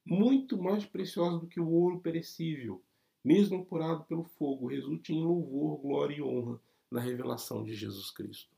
muito 0.04 0.60
mais 0.60 0.84
preciosa 0.84 1.38
do 1.38 1.46
que 1.46 1.60
o 1.60 1.68
ouro 1.68 2.00
perecível, 2.00 2.82
mesmo 3.22 3.60
apurado 3.60 4.04
pelo 4.04 4.24
fogo, 4.24 4.68
resulte 4.68 5.14
em 5.14 5.22
louvor, 5.22 5.78
glória 5.78 6.16
e 6.16 6.22
honra 6.22 6.60
na 6.90 7.00
revelação 7.00 7.62
de 7.62 7.74
Jesus 7.74 8.10
Cristo. 8.10 8.54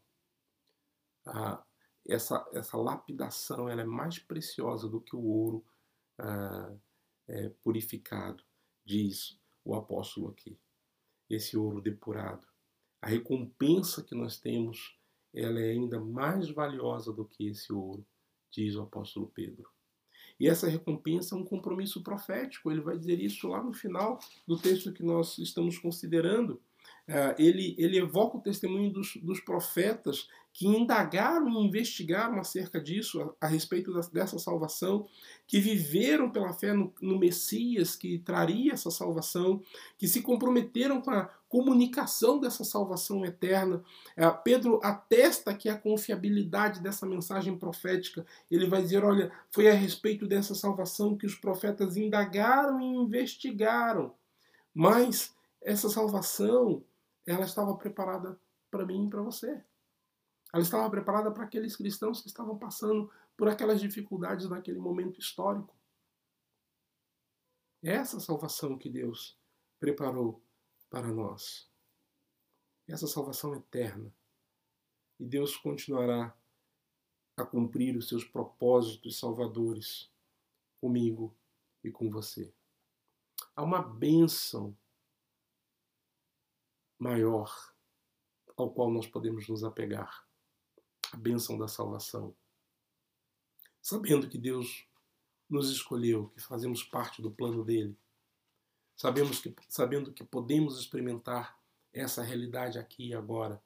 Ah, 1.25 1.63
essa, 2.05 2.49
essa 2.53 2.77
lapidação 2.77 3.69
ela 3.69 3.83
é 3.83 3.87
mais 3.87 4.19
preciosa 4.19 4.89
do 4.89 5.01
que 5.01 5.15
o 5.15 5.25
ouro 5.25 5.65
ah, 6.19 6.73
é, 7.29 7.49
purificado, 7.63 8.43
diz 8.85 9.39
o 9.67 9.75
apóstolo 9.75 10.29
aqui. 10.29 10.57
Esse 11.29 11.57
ouro 11.57 11.81
depurado. 11.81 12.47
A 13.03 13.09
recompensa 13.09 14.03
que 14.03 14.15
nós 14.15 14.39
temos 14.39 14.97
ela 15.35 15.61
é 15.61 15.73
ainda 15.73 16.01
mais 16.01 16.49
valiosa 16.49 17.13
do 17.13 17.27
que 17.27 17.49
esse 17.49 17.71
ouro, 17.71 18.07
diz 18.51 18.75
o 18.75 18.83
apóstolo 18.83 19.31
Pedro. 19.35 19.69
E 20.41 20.49
essa 20.49 20.69
recompensa 20.69 21.35
é 21.35 21.39
um 21.39 21.45
compromisso 21.45 22.03
profético. 22.03 22.71
Ele 22.71 22.81
vai 22.81 22.97
dizer 22.97 23.21
isso 23.21 23.49
lá 23.49 23.63
no 23.63 23.73
final 23.73 24.19
do 24.47 24.59
texto 24.59 24.93
que 24.93 25.03
nós 25.03 25.39
estamos 25.39 25.79
considerando. 25.79 26.61
Uh, 27.09 27.35
ele, 27.39 27.75
ele 27.79 27.99
evoca 27.99 28.37
o 28.37 28.43
testemunho 28.43 28.91
dos, 28.93 29.17
dos 29.17 29.41
profetas 29.41 30.29
que 30.57 30.67
indagaram 30.67 31.51
e 31.51 31.67
investigaram 31.67 32.41
acerca 32.41 32.81
disso, 32.81 33.21
a, 33.21 33.45
a 33.45 33.47
respeito 33.47 33.93
da, 33.93 34.01
dessa 34.11 34.39
salvação, 34.39 35.07
que 35.47 35.61
viveram 35.61 36.31
pela 36.31 36.51
fé 36.55 36.73
no, 36.73 36.95
no, 36.99 37.19
Messias 37.19 37.95
que 37.95 38.19
traria 38.21 38.73
essa 38.73 38.91
salvação, 38.91 39.63
que 39.99 40.09
se 40.09 40.23
comprometeram 40.23 41.03
com 41.03 41.11
a 41.11 41.27
comunicação 41.47 42.41
dessa 42.41 42.65
salvação 42.65 43.23
eterna. 43.23 43.85
É, 44.17 44.31
Pedro 44.31 44.81
atesta 44.83 45.53
que 45.53 45.69
a 45.69 45.77
confiabilidade 45.77 46.81
dessa 46.81 47.05
mensagem 47.05 47.59
profética. 47.59 48.25
Ele 48.51 48.67
vai 48.67 48.81
dizer: 48.81 49.05
olha, 49.05 49.31
foi 49.51 49.69
a 49.69 49.75
respeito 49.75 50.27
dessa 50.27 50.55
salvação 50.55 51.19
que 51.19 51.27
os 51.27 51.35
profetas 51.35 51.99
indagaram 51.99 52.81
e 52.81 52.97
investigaram, 52.97 54.15
mas 54.73 55.35
essa 55.61 55.91
salvação 55.91 56.83
ela 57.27 57.45
estava 57.45 57.77
preparada 57.77 58.41
para 58.71 58.87
mim 58.87 59.05
e 59.05 59.11
para 59.11 59.21
você. 59.21 59.63
Ela 60.57 60.63
estava 60.63 60.89
preparada 60.89 61.31
para 61.31 61.45
aqueles 61.45 61.77
cristãos 61.77 62.23
que 62.23 62.29
estavam 62.29 62.57
passando 62.57 63.13
por 63.37 63.47
aquelas 63.47 63.79
dificuldades 63.79 64.49
naquele 64.49 64.79
momento 64.79 65.21
histórico. 65.21 65.77
É 67.83 67.93
essa 67.93 68.19
salvação 68.19 68.79
que 68.79 68.89
Deus 68.89 69.39
preparou 69.79 70.43
para 70.89 71.09
nós. 71.09 71.71
Essa 72.89 73.07
salvação 73.07 73.55
eterna. 73.55 74.11
E 75.21 75.27
Deus 75.27 75.59
continuará 75.59 76.35
a 77.37 77.45
cumprir 77.45 77.95
os 77.95 78.09
seus 78.09 78.25
propósitos 78.25 79.19
salvadores 79.19 80.11
comigo 80.81 81.37
e 81.85 81.91
com 81.91 82.11
você. 82.11 82.51
Há 83.55 83.63
uma 83.63 83.83
bênção 83.83 84.75
maior 86.99 87.55
ao 88.57 88.71
qual 88.71 88.91
nós 88.91 89.07
podemos 89.07 89.47
nos 89.51 89.63
apegar 89.63 90.26
a 91.13 91.17
bênção 91.17 91.59
da 91.59 91.69
salvação. 91.69 92.35
Sabendo 93.81 94.29
que 94.29 94.39
Deus 94.39 94.87
nos 95.49 95.71
escolheu, 95.71 96.29
que 96.31 96.41
fazemos 96.41 96.83
parte 96.83 97.23
do 97.23 97.31
plano 97.31 97.65
dele. 97.65 97.97
Sabemos 98.97 99.39
que, 99.39 99.55
sabendo 99.69 100.13
que 100.13 100.25
podemos 100.25 100.79
experimentar 100.79 101.59
essa 101.93 102.23
realidade 102.23 102.79
aqui 102.79 103.09
e 103.09 103.15
agora. 103.15 103.63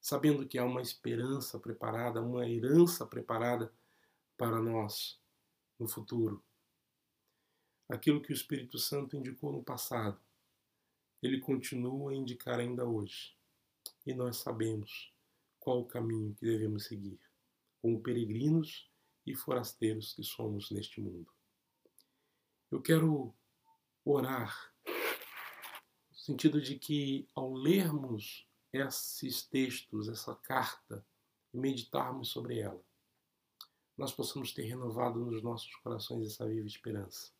Sabendo 0.00 0.46
que 0.46 0.58
há 0.58 0.64
uma 0.64 0.82
esperança 0.82 1.58
preparada, 1.58 2.20
uma 2.20 2.46
herança 2.48 3.06
preparada 3.06 3.72
para 4.36 4.60
nós 4.60 5.18
no 5.78 5.86
futuro. 5.86 6.42
Aquilo 7.88 8.20
que 8.20 8.32
o 8.32 8.34
Espírito 8.34 8.78
Santo 8.78 9.16
indicou 9.16 9.52
no 9.52 9.62
passado, 9.62 10.20
ele 11.22 11.40
continua 11.40 12.10
a 12.10 12.14
indicar 12.14 12.58
ainda 12.58 12.84
hoje. 12.84 13.34
E 14.04 14.12
nós 14.12 14.38
sabemos 14.38 15.13
qual 15.64 15.80
o 15.80 15.86
caminho 15.86 16.34
que 16.34 16.44
devemos 16.44 16.84
seguir, 16.84 17.18
como 17.80 18.02
peregrinos 18.02 18.90
e 19.24 19.34
forasteiros 19.34 20.12
que 20.12 20.22
somos 20.22 20.70
neste 20.70 21.00
mundo. 21.00 21.32
Eu 22.70 22.82
quero 22.82 23.34
orar 24.04 24.74
no 26.10 26.18
sentido 26.18 26.60
de 26.60 26.78
que 26.78 27.26
ao 27.34 27.54
lermos 27.54 28.46
esses 28.72 29.42
textos, 29.46 30.08
essa 30.08 30.34
carta, 30.36 31.04
e 31.52 31.56
meditarmos 31.56 32.28
sobre 32.28 32.58
ela, 32.58 32.82
nós 33.96 34.12
possamos 34.12 34.52
ter 34.52 34.64
renovado 34.64 35.24
nos 35.24 35.42
nossos 35.42 35.74
corações 35.76 36.26
essa 36.26 36.46
viva 36.46 36.66
esperança. 36.66 37.32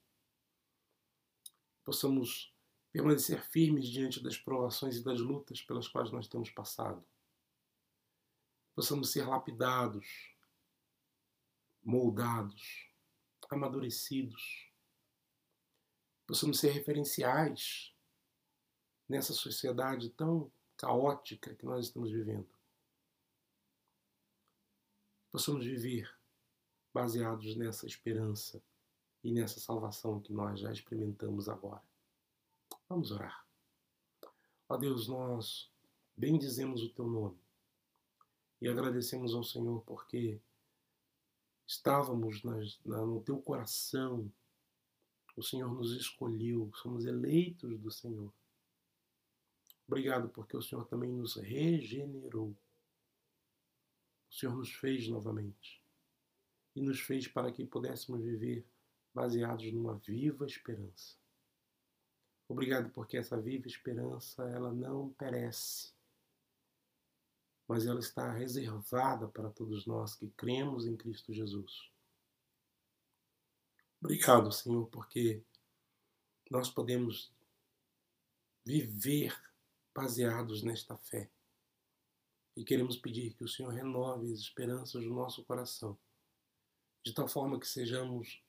Possamos 1.85 2.55
permanecer 2.93 3.43
firmes 3.43 3.89
diante 3.89 4.23
das 4.23 4.39
provações 4.39 4.97
e 4.97 5.05
das 5.05 5.21
lutas 5.21 5.61
pelas 5.61 5.89
quais 5.89 6.11
nós 6.13 6.29
temos 6.29 6.49
passado 6.51 7.05
possamos 8.75 9.13
ser 9.13 9.27
lapidados, 9.27 10.35
moldados, 11.83 12.91
amadurecidos, 13.49 14.73
possamos 16.27 16.59
ser 16.59 16.71
referenciais 16.71 17.95
nessa 19.09 19.33
sociedade 19.33 20.11
tão 20.11 20.51
caótica 20.77 21.55
que 21.55 21.65
nós 21.65 21.87
estamos 21.87 22.11
vivendo. 22.11 22.49
Possamos 25.31 25.65
viver 25.65 26.13
baseados 26.93 27.57
nessa 27.57 27.87
esperança 27.87 28.63
e 29.23 29.33
nessa 29.33 29.61
salvação 29.61 30.21
que 30.21 30.33
nós 30.33 30.61
já 30.61 30.73
experimentamos 30.73 31.49
agora. 31.49 31.83
Vamos 32.89 33.11
orar. 33.11 33.45
Ó 34.69 34.77
Deus, 34.77 35.09
nós 35.09 35.71
bendizemos 36.17 36.83
o 36.83 36.91
teu 36.91 37.07
nome 37.07 37.44
e 38.65 38.69
agradecemos 38.69 39.35
ao 39.35 39.45
Senhor 39.45 39.83
porque 39.83 40.41
estávamos 41.67 42.43
nas, 42.43 42.81
na, 42.83 43.05
no 43.05 43.21
teu 43.21 43.39
coração, 43.39 44.33
o 45.37 45.43
Senhor 45.43 45.71
nos 45.71 45.93
escolheu, 45.93 46.73
somos 46.77 47.05
eleitos 47.05 47.79
do 47.79 47.91
Senhor. 47.91 48.33
Obrigado 49.87 50.31
porque 50.31 50.57
o 50.57 50.63
Senhor 50.63 50.87
também 50.87 51.13
nos 51.13 51.37
regenerou. 51.37 52.57
O 54.31 54.35
Senhor 54.35 54.57
nos 54.57 54.73
fez 54.73 55.09
novamente 55.09 55.83
e 56.75 56.81
nos 56.81 57.01
fez 57.01 57.29
para 57.29 57.53
que 57.53 57.67
pudéssemos 57.67 58.23
viver 58.23 58.65
baseados 59.13 59.71
numa 59.75 59.99
viva 59.99 60.47
esperança. 60.47 61.19
Obrigado 62.49 62.89
porque 62.95 63.19
essa 63.19 63.39
viva 63.39 63.67
esperança 63.67 64.43
ela 64.49 64.73
não 64.73 65.11
perece 65.11 65.94
mas 67.67 67.87
ela 67.87 68.01
está 68.01 68.31
reservada 68.33 69.29
para 69.29 69.51
todos 69.51 69.87
nós 69.87 70.15
que 70.15 70.29
cremos 70.31 70.87
em 70.87 70.97
Cristo 70.97 71.33
Jesus. 71.33 71.91
Obrigado, 74.01 74.53
Senhor, 74.53 74.87
porque 74.89 75.43
nós 76.51 76.69
podemos 76.69 77.33
viver 78.65 79.35
baseados 79.95 80.63
nesta 80.63 80.97
fé. 80.97 81.31
E 82.57 82.65
queremos 82.65 82.97
pedir 82.97 83.35
que 83.35 83.45
o 83.45 83.49
Senhor 83.49 83.73
renove 83.73 84.33
as 84.33 84.41
esperanças 84.41 85.03
do 85.03 85.11
nosso 85.13 85.43
coração, 85.45 85.99
de 87.05 87.13
tal 87.13 87.27
forma 87.27 87.59
que 87.59 87.67
sejamos 87.67 88.43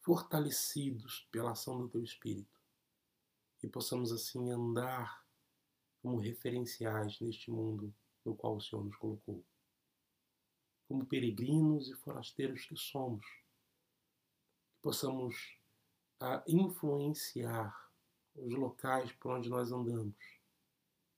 fortalecidos 0.00 1.26
pela 1.30 1.52
ação 1.52 1.78
do 1.78 1.88
Teu 1.88 2.02
Espírito 2.02 2.60
e 3.62 3.68
possamos 3.68 4.10
assim 4.10 4.50
andar 4.50 5.24
como 6.00 6.18
referenciais 6.18 7.20
neste 7.20 7.50
mundo 7.50 7.94
no 8.24 8.34
qual 8.34 8.56
o 8.56 8.60
Senhor 8.60 8.84
nos 8.84 8.96
colocou. 8.96 9.44
Como 10.88 11.06
peregrinos 11.06 11.88
e 11.88 11.94
forasteiros 11.94 12.64
que 12.64 12.76
somos, 12.76 13.24
que 14.72 14.80
possamos 14.82 15.56
a 16.20 16.42
influenciar 16.46 17.90
os 18.34 18.54
locais 18.54 19.12
por 19.12 19.32
onde 19.32 19.48
nós 19.48 19.72
andamos, 19.72 20.16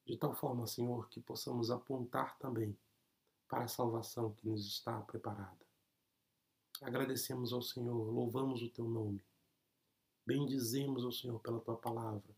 de 0.07 0.17
tal 0.17 0.35
forma, 0.35 0.67
Senhor, 0.67 1.09
que 1.09 1.21
possamos 1.21 1.71
apontar 1.71 2.37
também 2.39 2.77
para 3.49 3.65
a 3.65 3.69
salvação 3.69 4.33
que 4.35 4.49
nos 4.49 4.67
está 4.67 5.01
preparada. 5.03 5.65
Agradecemos 6.83 7.53
ao 7.53 7.63
Senhor, 7.63 8.11
louvamos 8.11 8.63
o 8.63 8.69
teu 8.69 8.87
nome, 8.87 9.23
bendizemos 10.27 11.05
ao 11.05 11.13
Senhor 11.13 11.39
pela 11.41 11.61
tua 11.61 11.77
palavra 11.77 12.35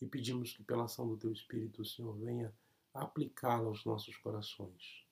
e 0.00 0.06
pedimos 0.06 0.52
que, 0.52 0.62
pela 0.62 0.84
ação 0.84 1.06
do 1.06 1.16
teu 1.16 1.32
Espírito, 1.32 1.82
o 1.82 1.86
Senhor 1.86 2.12
venha 2.18 2.52
aplicá-la 2.94 3.66
aos 3.68 3.84
nossos 3.84 4.16
corações. 4.16 5.04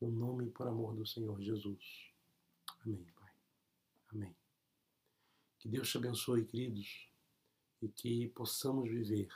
No 0.00 0.10
nome 0.10 0.46
e 0.46 0.50
por 0.50 0.66
amor 0.66 0.94
do 0.94 1.06
Senhor 1.06 1.40
Jesus. 1.40 2.12
Amém, 2.84 3.06
Pai. 3.16 3.32
Amém. 4.12 4.36
Que 5.58 5.68
Deus 5.68 5.90
te 5.90 5.98
abençoe, 5.98 6.44
queridos, 6.44 7.08
e 7.80 7.88
que 7.88 8.28
possamos 8.28 8.88
viver 8.88 9.28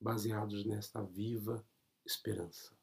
baseados 0.00 0.64
nesta 0.64 1.02
viva 1.02 1.64
esperança. 2.04 2.79